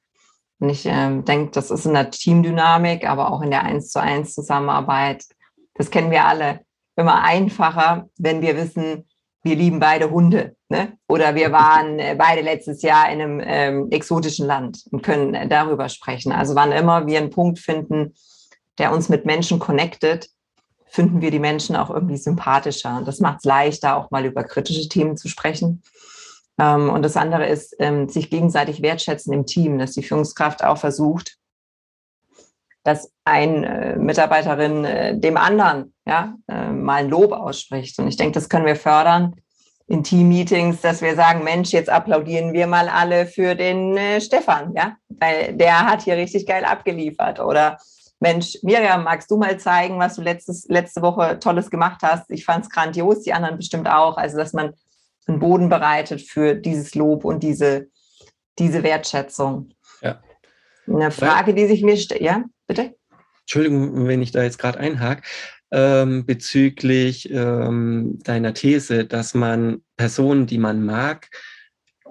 Und 0.63 0.69
ich 0.69 0.85
äh, 0.85 1.21
denke, 1.23 1.51
das 1.51 1.71
ist 1.71 1.85
in 1.85 1.93
der 1.93 2.09
Teamdynamik, 2.09 3.05
aber 3.05 3.33
auch 3.33 3.41
in 3.41 3.51
der 3.51 3.63
Eins 3.63 3.89
zu 3.89 3.99
eins 3.99 4.33
Zusammenarbeit. 4.33 5.25
Das 5.73 5.91
kennen 5.91 6.09
wir 6.09 6.23
alle. 6.23 6.61
Immer 6.95 7.21
einfacher, 7.21 8.07
wenn 8.17 8.41
wir 8.41 8.55
wissen, 8.55 9.05
wir 9.43 9.57
lieben 9.57 9.81
beide 9.81 10.09
Hunde. 10.09 10.55
Ne? 10.69 10.97
Oder 11.09 11.35
wir 11.35 11.51
waren 11.51 11.99
äh, 11.99 12.15
beide 12.17 12.39
letztes 12.39 12.81
Jahr 12.81 13.11
in 13.11 13.21
einem 13.21 13.41
ähm, 13.43 13.91
exotischen 13.91 14.47
Land 14.47 14.85
und 14.89 15.03
können 15.03 15.33
äh, 15.33 15.49
darüber 15.49 15.89
sprechen. 15.89 16.31
Also 16.31 16.55
wann 16.55 16.71
immer 16.71 17.07
wir 17.07 17.17
einen 17.17 17.29
Punkt 17.29 17.59
finden, 17.59 18.13
der 18.77 18.93
uns 18.93 19.09
mit 19.09 19.25
Menschen 19.25 19.59
connectet, 19.59 20.29
finden 20.87 21.19
wir 21.19 21.31
die 21.31 21.39
Menschen 21.39 21.75
auch 21.75 21.89
irgendwie 21.89 22.15
sympathischer. 22.15 22.99
Und 22.99 23.05
das 23.05 23.19
macht 23.19 23.39
es 23.39 23.43
leichter, 23.43 23.97
auch 23.97 24.11
mal 24.11 24.23
über 24.23 24.45
kritische 24.45 24.87
Themen 24.87 25.17
zu 25.17 25.27
sprechen. 25.27 25.83
Ähm, 26.59 26.89
und 26.89 27.03
das 27.03 27.17
andere 27.17 27.47
ist, 27.47 27.75
ähm, 27.79 28.09
sich 28.09 28.29
gegenseitig 28.29 28.81
wertschätzen 28.81 29.33
im 29.33 29.45
Team, 29.45 29.79
dass 29.79 29.93
die 29.93 30.03
Führungskraft 30.03 30.63
auch 30.63 30.77
versucht, 30.77 31.37
dass 32.83 33.11
ein 33.23 33.63
äh, 33.63 33.95
Mitarbeiterin 33.95 34.85
äh, 34.85 35.17
dem 35.17 35.37
anderen 35.37 35.93
ja, 36.05 36.35
äh, 36.47 36.69
mal 36.69 37.03
ein 37.03 37.09
Lob 37.09 37.31
ausspricht. 37.31 37.97
Und 37.99 38.07
ich 38.07 38.17
denke, 38.17 38.33
das 38.33 38.49
können 38.49 38.65
wir 38.65 38.75
fördern 38.75 39.35
in 39.87 40.03
Team-Meetings, 40.03 40.81
dass 40.81 41.01
wir 41.01 41.15
sagen, 41.15 41.43
Mensch, 41.43 41.71
jetzt 41.71 41.89
applaudieren 41.89 42.53
wir 42.53 42.67
mal 42.67 42.89
alle 42.89 43.25
für 43.25 43.55
den 43.55 43.97
äh, 43.97 44.21
Stefan, 44.21 44.73
ja, 44.75 44.95
weil 45.09 45.53
der 45.55 45.85
hat 45.85 46.01
hier 46.03 46.17
richtig 46.17 46.45
geil 46.45 46.65
abgeliefert. 46.65 47.39
Oder 47.39 47.77
Mensch, 48.19 48.57
Miriam, 48.63 49.03
magst 49.03 49.29
du 49.29 49.37
mal 49.37 49.57
zeigen, 49.59 49.99
was 49.99 50.15
du 50.15 50.21
letztes, 50.21 50.65
letzte 50.69 51.01
Woche 51.01 51.39
Tolles 51.39 51.69
gemacht 51.69 52.01
hast? 52.01 52.31
Ich 52.31 52.45
fand 52.45 52.65
es 52.65 52.69
grandios, 52.69 53.21
die 53.21 53.33
anderen 53.33 53.57
bestimmt 53.57 53.87
auch. 53.87 54.17
Also, 54.17 54.37
dass 54.37 54.53
man 54.53 54.73
einen 55.27 55.39
Boden 55.39 55.69
bereitet 55.69 56.21
für 56.21 56.55
dieses 56.55 56.95
Lob 56.95 57.25
und 57.25 57.43
diese, 57.43 57.87
diese 58.59 58.83
Wertschätzung. 58.83 59.69
Ja. 60.01 60.21
Eine 60.87 61.11
Frage, 61.11 61.53
die 61.53 61.65
sich 61.65 61.81
mir 61.81 61.97
stellt, 61.97 62.21
ja, 62.21 62.43
bitte? 62.67 62.95
Entschuldigung, 63.41 64.07
wenn 64.07 64.21
ich 64.21 64.31
da 64.31 64.43
jetzt 64.43 64.59
gerade 64.59 64.79
einhake, 64.79 65.23
ähm, 65.71 66.25
bezüglich 66.25 67.29
ähm, 67.31 68.19
deiner 68.23 68.53
These, 68.53 69.05
dass 69.05 69.33
man 69.33 69.81
Personen, 69.97 70.45
die 70.45 70.57
man 70.57 70.85
mag, 70.85 71.29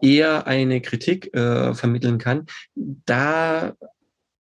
eher 0.03 0.47
eine 0.47 0.81
Kritik 0.81 1.35
äh, 1.35 1.75
vermitteln 1.75 2.19
kann. 2.19 2.47
Da 2.75 3.75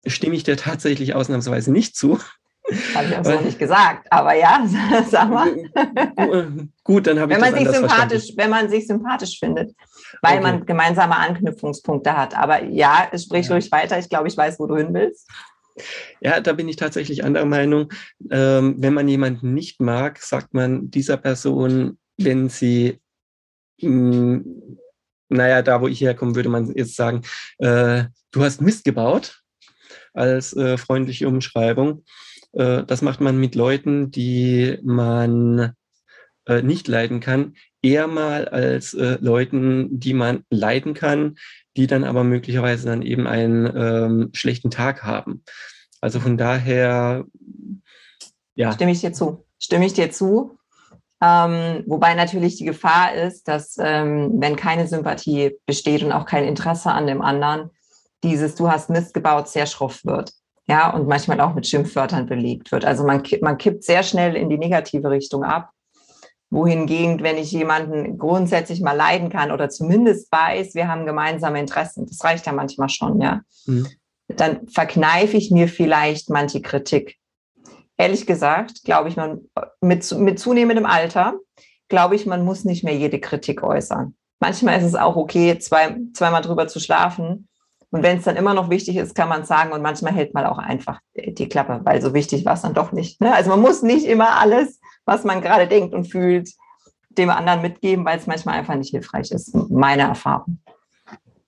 stimme 0.06 0.34
ich 0.34 0.44
dir 0.44 0.56
tatsächlich 0.56 1.14
ausnahmsweise 1.14 1.70
nicht 1.70 1.96
zu. 1.96 2.18
Habe 2.94 3.08
ich 3.08 3.16
auch 3.16 3.24
so 3.24 3.40
nicht 3.40 3.58
gesagt, 3.58 4.06
aber 4.10 4.34
ja, 4.34 4.64
sag 5.08 5.30
mal. 5.30 5.48
Gut, 6.84 7.06
dann 7.06 7.18
habe 7.18 7.32
ich 7.32 7.40
wenn 7.40 7.50
man 7.50 7.58
sich 7.58 7.68
sympathisch, 7.68 8.08
verstanden. 8.08 8.36
Wenn 8.36 8.50
man 8.50 8.68
sich 8.68 8.86
sympathisch 8.86 9.38
findet, 9.38 9.74
weil 10.22 10.38
okay. 10.38 10.42
man 10.42 10.66
gemeinsame 10.66 11.16
Anknüpfungspunkte 11.16 12.16
hat. 12.16 12.36
Aber 12.36 12.64
ja, 12.64 13.10
sprich 13.16 13.48
ja. 13.48 13.54
ruhig 13.54 13.70
weiter. 13.72 13.98
Ich 13.98 14.08
glaube, 14.08 14.28
ich 14.28 14.36
weiß, 14.36 14.58
wo 14.58 14.66
du 14.66 14.76
hin 14.76 14.92
willst. 14.92 15.28
Ja, 16.20 16.40
da 16.40 16.52
bin 16.52 16.68
ich 16.68 16.76
tatsächlich 16.76 17.24
anderer 17.24 17.46
Meinung. 17.46 17.92
Ähm, 18.30 18.76
wenn 18.78 18.94
man 18.94 19.08
jemanden 19.08 19.54
nicht 19.54 19.80
mag, 19.80 20.18
sagt 20.18 20.54
man 20.54 20.90
dieser 20.90 21.16
Person, 21.16 21.98
wenn 22.18 22.48
sie, 22.48 23.00
mh, 23.80 23.88
hm, 23.88 24.78
naja, 25.28 25.62
da 25.62 25.80
wo 25.80 25.88
ich 25.88 26.00
herkomme, 26.00 26.34
würde 26.34 26.48
man 26.48 26.72
jetzt 26.74 26.96
sagen, 26.96 27.22
äh, 27.58 28.04
du 28.32 28.42
hast 28.42 28.60
Mist 28.60 28.84
gebaut 28.84 29.42
als 30.12 30.54
äh, 30.56 30.76
freundliche 30.76 31.28
Umschreibung. 31.28 32.04
Äh, 32.52 32.84
das 32.84 33.02
macht 33.02 33.20
man 33.20 33.38
mit 33.38 33.54
Leuten, 33.54 34.10
die 34.10 34.78
man 34.82 35.74
äh, 36.46 36.62
nicht 36.62 36.88
leiden 36.88 37.20
kann, 37.20 37.54
eher 37.82 38.06
mal 38.06 38.48
als 38.48 38.94
äh, 38.94 39.18
Leuten, 39.20 40.00
die 40.00 40.14
man 40.14 40.44
leiden 40.50 40.94
kann, 40.94 41.36
die 41.76 41.86
dann 41.86 42.04
aber 42.04 42.24
möglicherweise 42.24 42.86
dann 42.86 43.02
eben 43.02 43.26
einen 43.26 43.70
ähm, 43.76 44.30
schlechten 44.32 44.70
Tag 44.70 45.02
haben. 45.02 45.44
Also 46.00 46.20
von 46.20 46.36
daher, 46.36 47.24
ja. 48.54 48.72
Stimme 48.72 48.92
ich 48.92 49.00
dir 49.00 49.12
zu. 49.12 49.44
Stimme 49.58 49.86
ich 49.86 49.92
dir 49.92 50.10
zu. 50.10 50.58
Ähm, 51.22 51.84
wobei 51.86 52.14
natürlich 52.14 52.56
die 52.56 52.64
Gefahr 52.64 53.14
ist, 53.14 53.46
dass 53.46 53.76
ähm, 53.78 54.32
wenn 54.40 54.56
keine 54.56 54.86
Sympathie 54.86 55.58
besteht 55.66 56.02
und 56.02 56.12
auch 56.12 56.24
kein 56.24 56.44
Interesse 56.44 56.90
an 56.90 57.06
dem 57.06 57.20
anderen, 57.20 57.70
dieses 58.22 58.54
Du 58.54 58.70
hast 58.70 58.88
Mist 58.88 59.12
gebaut 59.12 59.48
sehr 59.48 59.66
schroff 59.66 60.04
wird 60.04 60.32
ja, 60.70 60.88
und 60.88 61.08
manchmal 61.08 61.40
auch 61.40 61.52
mit 61.54 61.66
Schimpfwörtern 61.66 62.26
belegt 62.26 62.70
wird. 62.70 62.84
Also 62.84 63.04
man, 63.04 63.24
man 63.40 63.58
kippt 63.58 63.82
sehr 63.82 64.04
schnell 64.04 64.36
in 64.36 64.48
die 64.48 64.56
negative 64.56 65.10
Richtung 65.10 65.42
ab. 65.42 65.72
Wohingegen, 66.48 67.24
wenn 67.24 67.38
ich 67.38 67.50
jemanden 67.50 68.18
grundsätzlich 68.18 68.80
mal 68.80 68.96
leiden 68.96 69.30
kann 69.30 69.50
oder 69.50 69.68
zumindest 69.68 70.30
weiß, 70.30 70.76
wir 70.76 70.86
haben 70.86 71.06
gemeinsame 71.06 71.58
Interessen, 71.58 72.06
das 72.06 72.22
reicht 72.22 72.46
ja 72.46 72.52
manchmal 72.52 72.88
schon, 72.88 73.20
ja, 73.20 73.40
mhm. 73.66 73.88
dann 74.28 74.68
verkneife 74.68 75.36
ich 75.36 75.50
mir 75.50 75.66
vielleicht 75.66 76.30
manche 76.30 76.62
Kritik. 76.62 77.16
Ehrlich 77.96 78.24
gesagt, 78.24 78.84
glaube 78.84 79.08
ich, 79.08 79.16
man 79.16 79.40
mit, 79.80 80.08
mit 80.18 80.38
zunehmendem 80.38 80.86
Alter, 80.86 81.34
glaube 81.88 82.14
ich, 82.14 82.26
man 82.26 82.44
muss 82.44 82.64
nicht 82.64 82.84
mehr 82.84 82.96
jede 82.96 83.18
Kritik 83.18 83.64
äußern. 83.64 84.14
Manchmal 84.38 84.78
ist 84.78 84.86
es 84.86 84.94
auch 84.94 85.16
okay, 85.16 85.58
zwei, 85.58 85.96
zweimal 86.14 86.42
drüber 86.42 86.68
zu 86.68 86.78
schlafen. 86.78 87.48
Und 87.90 88.02
wenn 88.02 88.18
es 88.18 88.24
dann 88.24 88.36
immer 88.36 88.54
noch 88.54 88.70
wichtig 88.70 88.96
ist, 88.96 89.14
kann 89.14 89.28
man 89.28 89.44
sagen. 89.44 89.72
Und 89.72 89.82
manchmal 89.82 90.12
hält 90.12 90.32
man 90.32 90.46
auch 90.46 90.58
einfach 90.58 91.00
die 91.14 91.48
Klappe, 91.48 91.80
weil 91.84 92.00
so 92.00 92.14
wichtig 92.14 92.44
war 92.44 92.54
es 92.54 92.62
dann 92.62 92.74
doch 92.74 92.92
nicht. 92.92 93.20
Ne? 93.20 93.34
Also 93.34 93.50
man 93.50 93.60
muss 93.60 93.82
nicht 93.82 94.06
immer 94.06 94.38
alles 94.38 94.80
was 95.10 95.24
man 95.24 95.40
gerade 95.40 95.66
denkt 95.66 95.92
und 95.92 96.04
fühlt, 96.04 96.50
dem 97.10 97.30
anderen 97.30 97.62
mitgeben, 97.62 98.04
weil 98.04 98.18
es 98.18 98.28
manchmal 98.28 98.56
einfach 98.56 98.76
nicht 98.76 98.90
hilfreich 98.90 99.32
ist. 99.32 99.52
Meine 99.68 100.02
Erfahrung. 100.02 100.60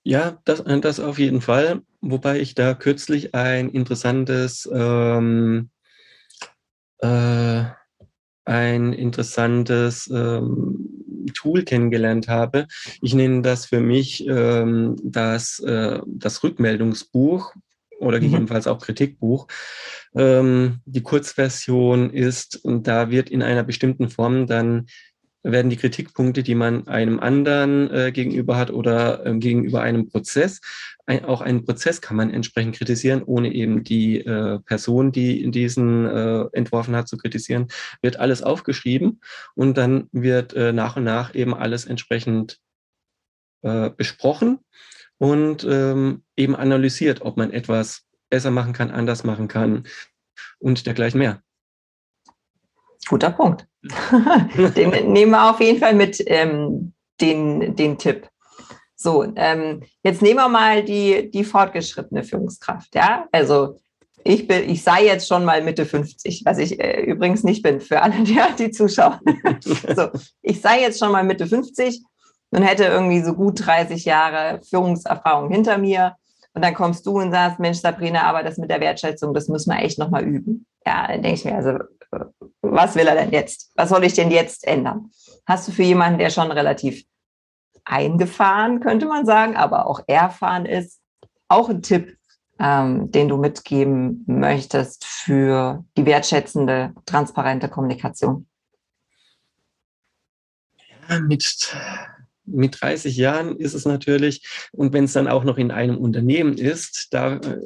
Ja, 0.03 0.37
das, 0.43 0.61
das 0.65 0.99
auf 0.99 1.17
jeden 1.17 1.39
Fall. 1.39 1.81
Wobei 2.01 2.39
ich 2.39 2.55
da 2.55 2.73
kürzlich 2.73 3.33
ein 3.33 3.69
interessantes, 3.69 4.69
ähm, 4.73 5.69
äh, 6.97 7.63
ein 8.43 8.91
interessantes 8.91 10.11
ähm, 10.13 10.89
Tool 11.31 11.63
kennengelernt 11.63 12.27
habe. 12.27 12.67
Ich 13.01 13.13
nenne 13.13 13.41
das 13.41 13.65
für 13.65 13.79
mich 13.79 14.27
ähm, 14.27 14.95
das, 15.03 15.59
äh, 15.59 15.99
das 16.05 16.43
Rückmeldungsbuch 16.43 17.53
oder 17.99 18.17
mhm. 18.17 18.23
gegebenenfalls 18.23 18.67
auch 18.67 18.79
Kritikbuch. 18.79 19.47
Ähm, 20.15 20.79
die 20.85 21.01
Kurzversion 21.01 22.09
ist, 22.09 22.63
und 22.63 22.87
da 22.87 23.09
wird 23.09 23.29
in 23.29 23.41
einer 23.41 23.63
bestimmten 23.63 24.09
Form 24.09 24.47
dann 24.47 24.87
werden 25.43 25.69
die 25.69 25.77
Kritikpunkte, 25.77 26.41
die 26.41 26.55
man 26.55 26.87
einem 26.87 27.19
anderen 27.19 27.91
äh, 27.91 28.11
gegenüber 28.11 28.57
hat 28.57 28.71
oder 28.71 29.25
äh, 29.25 29.37
gegenüber 29.37 29.81
einem 29.81 30.07
Prozess, 30.09 30.61
ein, 31.05 31.25
auch 31.25 31.41
einen 31.41 31.65
Prozess 31.65 32.01
kann 32.01 32.15
man 32.15 32.33
entsprechend 32.33 32.75
kritisieren, 32.75 33.23
ohne 33.23 33.53
eben 33.53 33.83
die 33.83 34.19
äh, 34.19 34.59
Person, 34.59 35.11
die 35.11 35.51
diesen 35.51 36.05
äh, 36.05 36.45
entworfen 36.53 36.95
hat, 36.95 37.07
zu 37.07 37.17
kritisieren, 37.17 37.67
wird 38.01 38.17
alles 38.17 38.41
aufgeschrieben 38.41 39.21
und 39.53 39.77
dann 39.77 40.07
wird 40.11 40.53
äh, 40.53 40.71
nach 40.71 40.95
und 40.95 41.03
nach 41.03 41.35
eben 41.35 41.53
alles 41.53 41.85
entsprechend 41.85 42.59
äh, 43.63 43.89
besprochen 43.89 44.59
und 45.17 45.65
ähm, 45.69 46.23
eben 46.37 46.55
analysiert, 46.55 47.21
ob 47.21 47.37
man 47.37 47.51
etwas 47.51 48.05
besser 48.29 48.51
machen 48.51 48.73
kann, 48.73 48.91
anders 48.91 49.23
machen 49.23 49.47
kann 49.47 49.83
und 50.59 50.85
dergleichen 50.85 51.19
mehr. 51.19 51.43
Guter 53.07 53.31
Punkt. 53.31 53.67
Den 53.83 55.11
nehmen 55.11 55.31
wir 55.31 55.51
auf 55.51 55.59
jeden 55.59 55.79
Fall 55.79 55.93
mit, 55.93 56.23
ähm, 56.27 56.93
den, 57.19 57.75
den 57.75 57.97
Tipp. 57.97 58.27
So, 58.95 59.25
ähm, 59.35 59.83
jetzt 60.03 60.21
nehmen 60.21 60.37
wir 60.37 60.49
mal 60.49 60.83
die, 60.83 61.29
die 61.29 61.43
fortgeschrittene 61.43 62.23
Führungskraft. 62.23 62.95
Ja, 62.95 63.27
also 63.31 63.77
ich 64.23 64.47
bin, 64.47 64.69
ich 64.69 64.83
sei 64.83 65.05
jetzt 65.05 65.27
schon 65.27 65.43
mal 65.43 65.61
Mitte 65.61 65.85
50, 65.85 66.43
was 66.45 66.57
ich 66.57 66.79
äh, 66.79 67.01
übrigens 67.01 67.43
nicht 67.43 67.63
bin 67.63 67.81
für 67.81 68.01
alle, 68.01 68.15
die, 68.23 68.39
die 68.57 68.71
zuschauen. 68.71 69.19
so, 69.61 70.09
ich 70.41 70.61
sei 70.61 70.81
jetzt 70.81 70.99
schon 70.99 71.11
mal 71.11 71.23
Mitte 71.23 71.47
50 71.47 72.01
und 72.51 72.61
hätte 72.61 72.85
irgendwie 72.85 73.21
so 73.21 73.33
gut 73.33 73.65
30 73.65 74.05
Jahre 74.05 74.61
Führungserfahrung 74.69 75.51
hinter 75.51 75.77
mir. 75.77 76.15
Und 76.53 76.63
dann 76.63 76.75
kommst 76.75 77.05
du 77.07 77.19
und 77.19 77.31
sagst, 77.31 77.59
Mensch, 77.59 77.79
Sabrina, 77.79 78.23
aber 78.23 78.43
das 78.43 78.57
mit 78.57 78.69
der 78.69 78.79
Wertschätzung, 78.79 79.33
das 79.33 79.47
müssen 79.47 79.71
wir 79.71 79.81
echt 79.83 79.97
nochmal 79.97 80.23
üben. 80.23 80.67
Ja, 80.85 81.07
dann 81.07 81.23
denke 81.23 81.39
ich 81.39 81.45
mir, 81.45 81.55
also, 81.55 81.79
was 82.63 82.95
will 82.95 83.07
er 83.07 83.15
denn 83.15 83.31
jetzt? 83.31 83.71
Was 83.75 83.89
soll 83.89 84.03
ich 84.05 84.13
denn 84.13 84.31
jetzt 84.31 84.65
ändern? 84.65 85.11
Hast 85.45 85.67
du 85.67 85.71
für 85.71 85.83
jemanden, 85.83 86.17
der 86.17 86.29
schon 86.29 86.51
relativ 86.51 87.03
eingefahren, 87.83 88.79
könnte 88.79 89.05
man 89.05 89.25
sagen, 89.25 89.55
aber 89.55 89.87
auch 89.87 90.01
erfahren 90.07 90.65
ist, 90.65 91.01
auch 91.49 91.69
einen 91.69 91.81
Tipp, 91.81 92.17
ähm, 92.59 93.11
den 93.11 93.27
du 93.27 93.37
mitgeben 93.37 94.23
möchtest 94.25 95.05
für 95.05 95.83
die 95.97 96.05
wertschätzende, 96.05 96.93
transparente 97.05 97.67
Kommunikation? 97.67 98.47
Mit 101.21 101.75
mit 102.45 102.81
30 102.81 103.15
Jahren 103.15 103.57
ist 103.57 103.73
es 103.73 103.85
natürlich, 103.85 104.45
und 104.71 104.91
wenn 104.91 105.05
es 105.05 105.13
dann 105.13 105.27
auch 105.27 105.43
noch 105.43 105.57
in 105.57 105.71
einem 105.71 105.97
Unternehmen 105.97 106.57
ist, 106.57 107.13
da 107.13 107.37
äh, 107.37 107.61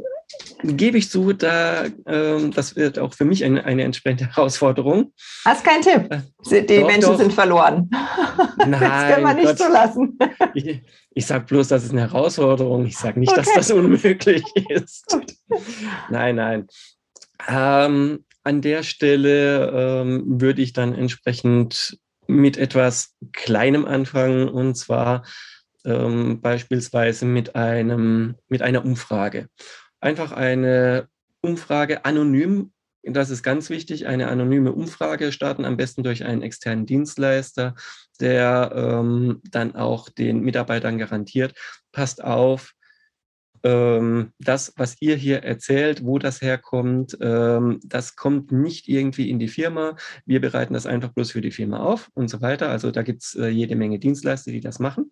gebe 0.63 0.97
ich 0.97 1.09
zu, 1.09 1.33
da, 1.33 1.85
äh, 1.85 2.49
das 2.49 2.75
wird 2.75 2.99
auch 2.99 3.13
für 3.13 3.25
mich 3.25 3.43
eine, 3.43 3.63
eine 3.65 3.83
entsprechende 3.83 4.27
Herausforderung. 4.27 5.13
Hast 5.45 5.63
keinen 5.63 5.81
Tipp? 5.81 6.11
Äh, 6.11 6.63
Die 6.63 6.79
doch, 6.79 6.87
Menschen 6.87 7.11
doch. 7.11 7.17
sind 7.17 7.33
verloren. 7.33 7.89
Nein, 8.57 8.71
das 8.71 9.13
kann 9.13 9.23
man 9.23 9.35
nicht 9.35 9.47
Gott. 9.47 9.57
so 9.57 9.67
lassen. 9.71 10.17
Ich, 10.53 10.81
ich 11.13 11.25
sage 11.25 11.45
bloß, 11.45 11.67
das 11.69 11.83
ist 11.83 11.91
eine 11.91 12.01
Herausforderung. 12.01 12.85
Ich 12.85 12.97
sage 12.97 13.19
nicht, 13.19 13.31
okay. 13.31 13.41
dass 13.43 13.53
das 13.53 13.71
unmöglich 13.71 14.43
ist. 14.69 15.17
nein, 16.09 16.35
nein. 16.35 16.67
Ähm, 17.47 18.25
an 18.43 18.61
der 18.61 18.83
Stelle 18.83 19.71
ähm, 19.73 20.41
würde 20.41 20.61
ich 20.61 20.73
dann 20.73 20.93
entsprechend 20.95 21.97
mit 22.27 22.57
etwas 22.57 23.13
Kleinem 23.31 23.85
anfangen 23.85 24.49
und 24.49 24.75
zwar 24.75 25.23
ähm, 25.85 26.41
beispielsweise 26.41 27.25
mit, 27.25 27.55
einem, 27.55 28.35
mit 28.49 28.61
einer 28.61 28.83
Umfrage. 28.83 29.47
Einfach 29.99 30.31
eine 30.31 31.07
Umfrage 31.41 32.05
anonym, 32.05 32.71
das 33.03 33.29
ist 33.29 33.43
ganz 33.43 33.69
wichtig, 33.69 34.07
eine 34.07 34.27
anonyme 34.27 34.73
Umfrage 34.73 35.31
starten, 35.31 35.65
am 35.65 35.77
besten 35.77 36.03
durch 36.03 36.25
einen 36.25 36.41
externen 36.41 36.85
Dienstleister, 36.85 37.75
der 38.19 38.71
ähm, 38.75 39.41
dann 39.49 39.75
auch 39.75 40.09
den 40.09 40.41
Mitarbeitern 40.41 40.97
garantiert, 40.97 41.53
passt 41.91 42.23
auf, 42.23 42.73
ähm, 43.63 44.31
das, 44.39 44.73
was 44.77 44.95
ihr 44.99 45.15
hier 45.15 45.43
erzählt, 45.43 46.05
wo 46.05 46.19
das 46.19 46.41
herkommt, 46.41 47.17
ähm, 47.21 47.79
das 47.83 48.15
kommt 48.15 48.51
nicht 48.51 48.87
irgendwie 48.87 49.29
in 49.29 49.39
die 49.39 49.47
Firma. 49.47 49.95
Wir 50.25 50.41
bereiten 50.41 50.73
das 50.73 50.85
einfach 50.85 51.09
bloß 51.09 51.31
für 51.31 51.41
die 51.41 51.51
Firma 51.51 51.79
auf 51.79 52.09
und 52.13 52.29
so 52.29 52.41
weiter. 52.41 52.69
Also 52.69 52.91
da 52.91 53.01
gibt 53.01 53.23
es 53.23 53.35
äh, 53.35 53.47
jede 53.47 53.75
Menge 53.75 53.99
Dienstleister, 53.99 54.51
die 54.51 54.61
das 54.61 54.79
machen. 54.79 55.11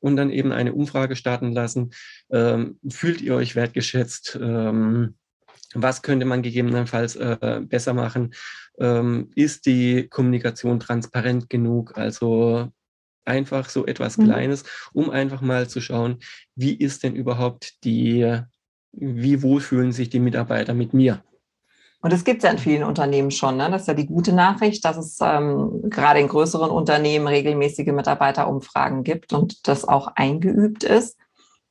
Und 0.00 0.16
dann 0.16 0.30
eben 0.30 0.52
eine 0.52 0.72
Umfrage 0.72 1.14
starten 1.14 1.52
lassen. 1.52 1.90
Ähm, 2.30 2.78
fühlt 2.88 3.20
ihr 3.20 3.34
euch 3.34 3.54
wertgeschätzt? 3.54 4.38
Ähm, 4.40 5.14
was 5.74 6.02
könnte 6.02 6.26
man 6.26 6.42
gegebenenfalls 6.42 7.16
äh, 7.16 7.60
besser 7.62 7.94
machen? 7.94 8.34
Ähm, 8.78 9.30
ist 9.34 9.66
die 9.66 10.08
Kommunikation 10.08 10.80
transparent 10.80 11.48
genug? 11.48 11.96
Also 11.96 12.72
einfach 13.24 13.68
so 13.68 13.86
etwas 13.86 14.18
mhm. 14.18 14.24
Kleines, 14.24 14.64
um 14.92 15.10
einfach 15.10 15.40
mal 15.40 15.68
zu 15.68 15.80
schauen, 15.80 16.18
wie 16.56 16.74
ist 16.74 17.04
denn 17.04 17.14
überhaupt 17.14 17.84
die, 17.84 18.40
wie 18.92 19.42
wohl 19.42 19.60
fühlen 19.60 19.92
sich 19.92 20.10
die 20.10 20.20
Mitarbeiter 20.20 20.74
mit 20.74 20.94
mir? 20.94 21.22
Und 22.02 22.12
das 22.12 22.24
gibt 22.24 22.38
es 22.38 22.44
ja 22.44 22.50
in 22.50 22.58
vielen 22.58 22.82
Unternehmen 22.82 23.30
schon. 23.30 23.56
Ne? 23.58 23.70
Das 23.70 23.82
ist 23.82 23.88
ja 23.88 23.94
die 23.94 24.06
gute 24.06 24.32
Nachricht, 24.32 24.84
dass 24.84 24.96
es 24.96 25.18
ähm, 25.20 25.82
gerade 25.90 26.20
in 26.20 26.28
größeren 26.28 26.70
Unternehmen 26.70 27.26
regelmäßige 27.26 27.88
Mitarbeiterumfragen 27.88 29.04
gibt 29.04 29.32
und 29.32 29.68
das 29.68 29.86
auch 29.86 30.08
eingeübt 30.14 30.82
ist. 30.82 31.18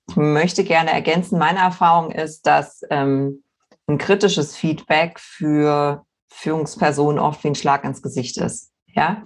Ich 0.10 0.16
möchte 0.16 0.64
gerne 0.64 0.92
ergänzen, 0.92 1.40
meine 1.40 1.60
Erfahrung 1.60 2.12
ist, 2.12 2.46
dass 2.46 2.82
ähm, 2.90 3.44
ein 3.88 3.98
kritisches 3.98 4.56
Feedback 4.56 5.20
für 5.20 6.04
Führungspersonen 6.30 7.20
oft 7.20 7.44
wie 7.44 7.50
ein 7.50 7.56
Schlag 7.56 7.84
ins 7.84 8.02
Gesicht 8.02 8.38
ist. 8.38 8.72
Ja, 8.88 9.24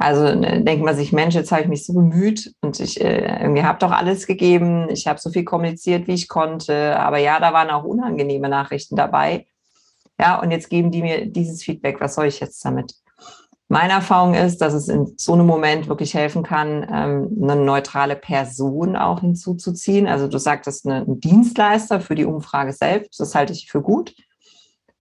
also 0.00 0.34
ne, 0.34 0.62
denkt 0.62 0.82
man 0.82 0.96
sich, 0.96 1.12
Mensch, 1.12 1.34
jetzt 1.34 1.52
habe 1.52 1.62
ich 1.62 1.68
mich 1.68 1.84
so 1.84 1.92
bemüht 1.92 2.54
und 2.62 2.80
ich 2.80 3.02
äh, 3.02 3.42
irgendwie 3.42 3.62
habe 3.62 3.78
doch 3.78 3.90
alles 3.90 4.26
gegeben. 4.26 4.88
Ich 4.88 5.06
habe 5.06 5.20
so 5.20 5.28
viel 5.28 5.44
kommuniziert, 5.44 6.06
wie 6.06 6.14
ich 6.14 6.28
konnte. 6.28 6.98
Aber 6.98 7.18
ja, 7.18 7.38
da 7.38 7.52
waren 7.52 7.68
auch 7.68 7.84
unangenehme 7.84 8.48
Nachrichten 8.48 8.96
dabei. 8.96 9.46
Ja, 10.20 10.40
und 10.40 10.50
jetzt 10.50 10.68
geben 10.68 10.90
die 10.90 11.02
mir 11.02 11.26
dieses 11.26 11.62
Feedback. 11.62 12.00
Was 12.00 12.14
soll 12.14 12.26
ich 12.26 12.40
jetzt 12.40 12.64
damit? 12.64 12.94
Meine 13.68 13.94
Erfahrung 13.94 14.34
ist, 14.34 14.58
dass 14.58 14.74
es 14.74 14.88
in 14.88 15.14
so 15.16 15.32
einem 15.32 15.46
Moment 15.46 15.88
wirklich 15.88 16.14
helfen 16.14 16.42
kann, 16.42 16.86
ähm, 16.92 17.38
eine 17.42 17.56
neutrale 17.56 18.16
Person 18.16 18.96
auch 18.96 19.20
hinzuzuziehen. 19.20 20.08
Also 20.08 20.26
du 20.26 20.38
sagtest, 20.38 20.86
ein 20.86 21.20
Dienstleister 21.20 22.00
für 22.00 22.16
die 22.16 22.24
Umfrage 22.24 22.72
selbst. 22.72 23.18
Das 23.20 23.34
halte 23.34 23.52
ich 23.52 23.70
für 23.70 23.80
gut 23.80 24.14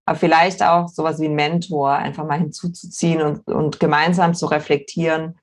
aber 0.10 0.18
vielleicht 0.18 0.64
auch 0.64 0.88
sowas 0.88 1.20
wie 1.20 1.26
ein 1.26 1.36
Mentor 1.36 1.92
einfach 1.92 2.26
mal 2.26 2.40
hinzuzuziehen 2.40 3.22
und, 3.22 3.48
und 3.48 3.80
gemeinsam 3.80 4.34
zu 4.34 4.48
reflektieren, 4.48 5.38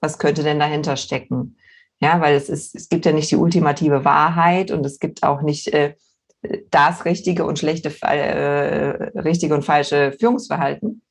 was 0.00 0.20
könnte 0.20 0.44
denn 0.44 0.60
dahinter 0.60 0.96
stecken. 0.96 1.56
Ja, 2.00 2.20
weil 2.20 2.36
es 2.36 2.48
ist, 2.48 2.76
es 2.76 2.88
gibt 2.88 3.04
ja 3.04 3.10
nicht 3.10 3.32
die 3.32 3.36
ultimative 3.36 4.04
Wahrheit 4.04 4.70
und 4.70 4.86
es 4.86 5.00
gibt 5.00 5.24
auch 5.24 5.42
nicht 5.42 5.72
äh, 5.72 5.96
das 6.70 7.04
richtige 7.04 7.44
und 7.44 7.58
schlechte, 7.58 7.90
äh, 8.02 9.20
richtige 9.20 9.54
und 9.54 9.64
falsche 9.64 10.12
Führungsverhalten. 10.18 11.02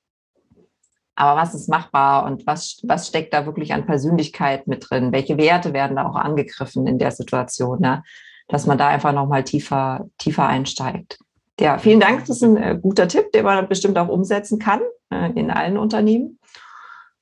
Aber 1.15 1.39
was 1.39 1.53
ist 1.53 1.69
machbar 1.69 2.25
und 2.25 2.47
was, 2.47 2.79
was 2.83 3.07
steckt 3.07 3.33
da 3.33 3.45
wirklich 3.45 3.73
an 3.73 3.85
Persönlichkeit 3.85 4.67
mit 4.67 4.89
drin? 4.89 5.11
Welche 5.11 5.37
Werte 5.37 5.73
werden 5.73 5.97
da 5.97 6.07
auch 6.07 6.15
angegriffen 6.15 6.87
in 6.87 6.99
der 6.99 7.11
Situation? 7.11 7.83
Ja? 7.83 8.03
Dass 8.47 8.65
man 8.65 8.77
da 8.77 8.87
einfach 8.87 9.13
nochmal 9.13 9.43
tiefer, 9.43 10.07
tiefer 10.17 10.47
einsteigt. 10.47 11.19
Ja, 11.59 11.77
vielen 11.77 11.99
Dank. 11.99 12.21
Das 12.21 12.37
ist 12.37 12.43
ein 12.43 12.57
äh, 12.57 12.79
guter 12.81 13.07
Tipp, 13.07 13.31
den 13.33 13.45
man 13.45 13.67
bestimmt 13.67 13.97
auch 13.97 14.07
umsetzen 14.07 14.57
kann 14.57 14.81
äh, 15.11 15.31
in 15.33 15.51
allen 15.51 15.77
Unternehmen. 15.77 16.39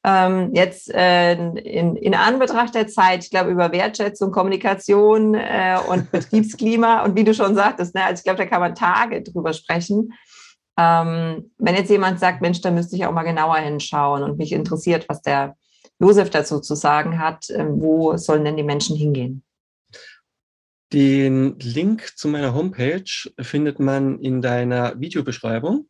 Ähm, 0.06 0.52
jetzt 0.54 0.94
äh, 0.94 1.34
in, 1.34 1.98
in 1.98 2.16
Anbetracht 2.16 2.74
der 2.74 2.88
Zeit, 2.88 3.26
ich 3.26 3.30
glaube, 3.30 3.52
über 3.52 3.74
Wertschätzung, 3.74 4.32
Kommunikation 4.32 5.34
äh, 5.34 5.78
und 5.90 6.10
Betriebsklima 6.12 7.04
und 7.04 7.18
wie 7.18 7.26
du 7.26 7.34
schon 7.34 7.54
sagtest, 7.54 7.96
ne, 7.96 8.06
also 8.06 8.20
ich 8.20 8.24
glaube, 8.24 8.38
da 8.38 8.46
kann 8.46 8.62
man 8.62 8.76
Tage 8.76 9.22
drüber 9.22 9.52
sprechen. 9.52 10.14
Ähm, 10.78 11.52
wenn 11.58 11.76
jetzt 11.76 11.90
jemand 11.90 12.22
sagt, 12.22 12.42
Mensch, 12.42 12.62
da 12.62 12.72
müsste 12.72 12.96
ich 12.96 13.06
auch 13.06 13.12
mal 13.12 13.24
genauer 13.24 13.58
hinschauen 13.58 14.24
und 14.24 14.38
mich 14.38 14.54
interessiert, 14.54 15.10
was 15.10 15.22
der 15.22 15.58
Josef 16.00 16.30
dazu 16.30 16.62
zu 16.62 16.76
sagen 16.76 17.20
hat, 17.20 17.50
äh, 17.50 17.66
wo 17.68 18.16
sollen 18.16 18.46
denn 18.46 18.56
die 18.56 18.64
Menschen 18.64 18.96
hingehen? 18.96 19.44
Den 20.94 21.60
Link 21.60 22.18
zu 22.18 22.30
meiner 22.30 22.54
Homepage 22.54 23.04
findet 23.42 23.80
man 23.80 24.18
in 24.20 24.42
deiner 24.42 24.98
Videobeschreibung. 25.00 25.89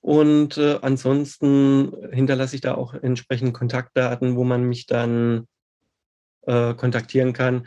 Und 0.00 0.56
äh, 0.56 0.78
ansonsten 0.80 1.92
hinterlasse 2.10 2.54
ich 2.54 2.62
da 2.62 2.74
auch 2.74 2.94
entsprechend 2.94 3.52
Kontaktdaten, 3.52 4.36
wo 4.36 4.44
man 4.44 4.64
mich 4.64 4.86
dann 4.86 5.46
äh, 6.46 6.74
kontaktieren 6.74 7.32
kann, 7.32 7.66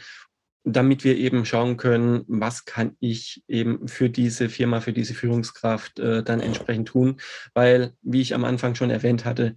damit 0.63 1.03
wir 1.03 1.17
eben 1.17 1.45
schauen 1.45 1.77
können, 1.77 2.23
was 2.27 2.65
kann 2.65 2.95
ich 2.99 3.43
eben 3.47 3.87
für 3.87 4.09
diese 4.09 4.49
Firma, 4.49 4.79
für 4.79 4.93
diese 4.93 5.13
Führungskraft 5.13 5.99
äh, 5.99 6.23
dann 6.23 6.39
entsprechend 6.39 6.87
tun. 6.87 7.17
Weil, 7.53 7.93
wie 8.01 8.21
ich 8.21 8.33
am 8.33 8.45
Anfang 8.45 8.73
schon 8.75 8.89
erwähnt 8.89 9.25
hatte, 9.25 9.55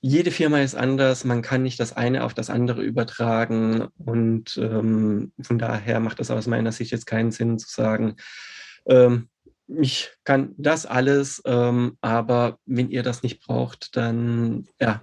jede 0.00 0.30
Firma 0.30 0.60
ist 0.60 0.74
anders, 0.74 1.24
man 1.24 1.42
kann 1.42 1.62
nicht 1.62 1.80
das 1.80 1.96
eine 1.96 2.24
auf 2.24 2.34
das 2.34 2.50
andere 2.50 2.82
übertragen 2.82 3.88
und 3.96 4.56
ähm, 4.58 5.32
von 5.40 5.58
daher 5.58 6.00
macht 6.00 6.20
es 6.20 6.30
aus 6.30 6.46
meiner 6.46 6.70
Sicht 6.70 6.92
jetzt 6.92 7.06
keinen 7.06 7.32
Sinn 7.32 7.58
zu 7.58 7.68
sagen, 7.68 8.16
ähm, 8.86 9.28
ich 9.68 10.10
kann 10.24 10.54
das 10.58 10.86
alles, 10.86 11.42
ähm, 11.44 11.96
aber 12.00 12.58
wenn 12.66 12.90
ihr 12.90 13.02
das 13.02 13.22
nicht 13.22 13.44
braucht, 13.46 13.96
dann 13.96 14.66
ja. 14.80 15.02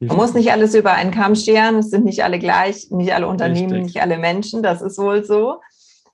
Man 0.00 0.16
muss 0.16 0.34
nicht 0.34 0.52
alles 0.52 0.74
über 0.74 0.92
einen 0.92 1.10
Kamm 1.10 1.34
scheren, 1.34 1.76
es 1.76 1.90
sind 1.90 2.04
nicht 2.04 2.22
alle 2.22 2.38
gleich, 2.38 2.88
nicht 2.90 3.12
alle 3.12 3.26
Unternehmen, 3.26 3.72
Richtig. 3.72 3.94
nicht 3.94 4.02
alle 4.02 4.18
Menschen, 4.18 4.62
das 4.62 4.80
ist 4.80 4.98
wohl 4.98 5.24
so. 5.24 5.60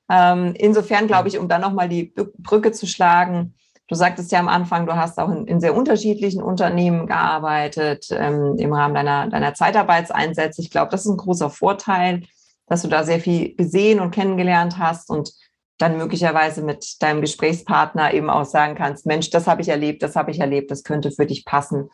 Ähm, 0.09 0.55
insofern 0.57 1.07
glaube 1.07 1.29
ich, 1.29 1.39
um 1.39 1.49
dann 1.49 1.61
nochmal 1.61 1.89
die 1.89 2.15
Brücke 2.39 2.73
zu 2.73 2.87
schlagen, 2.87 3.55
du 3.89 3.95
sagtest 3.95 4.33
ja 4.33 4.39
am 4.39 4.49
Anfang, 4.49 4.87
du 4.87 4.97
hast 4.97 5.19
auch 5.19 5.31
in, 5.31 5.47
in 5.47 5.61
sehr 5.61 5.77
unterschiedlichen 5.77 6.43
Unternehmen 6.43 7.07
gearbeitet 7.07 8.07
ähm, 8.11 8.57
im 8.59 8.73
Rahmen 8.73 8.95
deiner, 8.95 9.29
deiner 9.29 9.53
Zeitarbeitseinsätze. 9.53 10.63
Ich 10.63 10.71
glaube, 10.71 10.91
das 10.91 11.05
ist 11.05 11.11
ein 11.11 11.19
großer 11.19 11.51
Vorteil, 11.51 12.23
dass 12.67 12.83
du 12.83 12.89
da 12.89 13.05
sehr 13.05 13.21
viel 13.21 13.55
gesehen 13.55 14.01
und 14.01 14.13
kennengelernt 14.13 14.79
hast 14.79 15.11
und 15.11 15.33
dann 15.79 15.97
möglicherweise 15.99 16.63
mit 16.63 17.03
deinem 17.03 17.21
Gesprächspartner 17.21 18.15
eben 18.15 18.31
auch 18.31 18.45
sagen 18.45 18.75
kannst, 18.75 19.07
Mensch, 19.07 19.31
das 19.31 19.47
habe 19.47 19.63
ich 19.63 19.69
erlebt, 19.69 20.03
das 20.03 20.17
habe 20.17 20.31
ich 20.31 20.41
erlebt, 20.41 20.71
das 20.71 20.85
könnte 20.85 21.11
für 21.11 21.27
dich 21.27 21.45
passen 21.45 21.91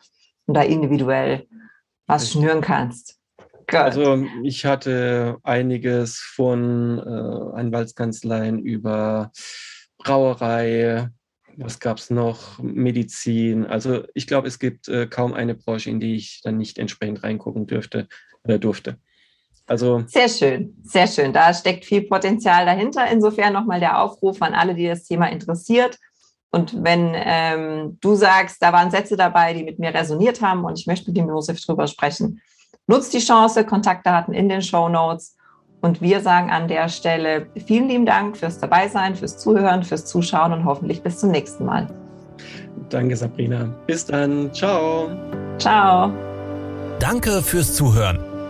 und 0.47 0.55
da 0.55 0.63
individuell 0.63 1.47
was 2.07 2.31
schnüren 2.31 2.61
kannst. 2.61 3.19
Good. 3.67 3.81
Also 3.81 4.27
ich 4.43 4.67
hatte 4.67 5.39
einiges 5.45 6.19
von 6.19 6.99
äh, 6.99 7.57
Anwaltskanzleien 7.57 8.59
über 8.59 9.31
Brauerei, 9.99 11.09
was 11.57 11.79
gab 11.79 11.99
es 11.99 12.11
noch, 12.11 12.59
Medizin. 12.59 13.67
Also 13.67 14.05
ich 14.15 14.27
glaube, 14.27 14.49
es 14.49 14.59
gibt 14.59 14.89
äh, 14.89 15.07
kaum 15.07 15.35
eine 15.35 15.55
Branche, 15.55 15.91
in 15.91 16.01
die 16.01 16.17
ich 16.17 16.41
dann 16.43 16.59
nicht 16.59 16.79
entsprechend 16.79 17.23
reingucken 17.23 17.67
dürfte 17.67 18.09
oder 18.43 18.59
durfte. 18.59 18.99
Also 19.71 20.03
sehr 20.09 20.29
schön, 20.29 20.75
sehr 20.83 21.07
schön. 21.07 21.33
Da 21.33 21.55
steckt 21.55 21.85
viel 21.85 22.03
Potenzial 22.03 22.67
dahinter. 22.67 23.07
Insofern 23.09 23.53
nochmal 23.53 23.79
der 23.79 24.03
Aufruf 24.03 24.43
an 24.43 24.53
alle, 24.53 24.75
die 24.75 24.89
das 24.89 25.05
Thema 25.05 25.27
interessiert. 25.27 25.97
Und 26.51 26.83
wenn 26.83 27.13
ähm, 27.15 27.97
du 28.01 28.17
sagst, 28.17 28.61
da 28.61 28.73
waren 28.73 28.91
Sätze 28.91 29.17
dabei, 29.17 29.55
die 29.55 29.63
mit 29.63 29.79
mir 29.79 29.95
resoniert 29.95 30.43
haben 30.43 30.65
und 30.65 30.77
ich 30.77 30.89
möchte 30.89 31.09
mit 31.11 31.17
dem 31.17 31.29
Josef 31.29 31.65
drüber 31.65 31.87
sprechen, 31.87 32.41
nutzt 32.89 33.15
die 33.15 33.21
Chance, 33.21 33.65
Kontaktdaten 33.65 34.35
in 34.35 34.49
den 34.49 34.61
Show 34.61 34.89
Notes. 34.89 35.37
Und 35.81 36.01
wir 36.01 36.21
sagen 36.21 36.51
an 36.51 36.67
der 36.67 36.89
Stelle 36.89 37.47
vielen 37.65 37.89
lieben 37.89 38.07
Dank 38.07 38.37
fürs 38.37 38.59
Dabeisein, 38.59 39.15
fürs 39.15 39.39
Zuhören, 39.39 39.85
fürs 39.85 40.05
Zuschauen 40.05 40.53
und 40.53 40.65
hoffentlich 40.65 41.01
bis 41.01 41.19
zum 41.19 41.31
nächsten 41.31 41.65
Mal. 41.65 41.87
Danke, 42.89 43.15
Sabrina. 43.15 43.73
Bis 43.87 44.05
dann. 44.05 44.53
Ciao. 44.53 45.09
Ciao. 45.59 46.13
Danke 46.99 47.41
fürs 47.41 47.73
Zuhören. 47.77 48.30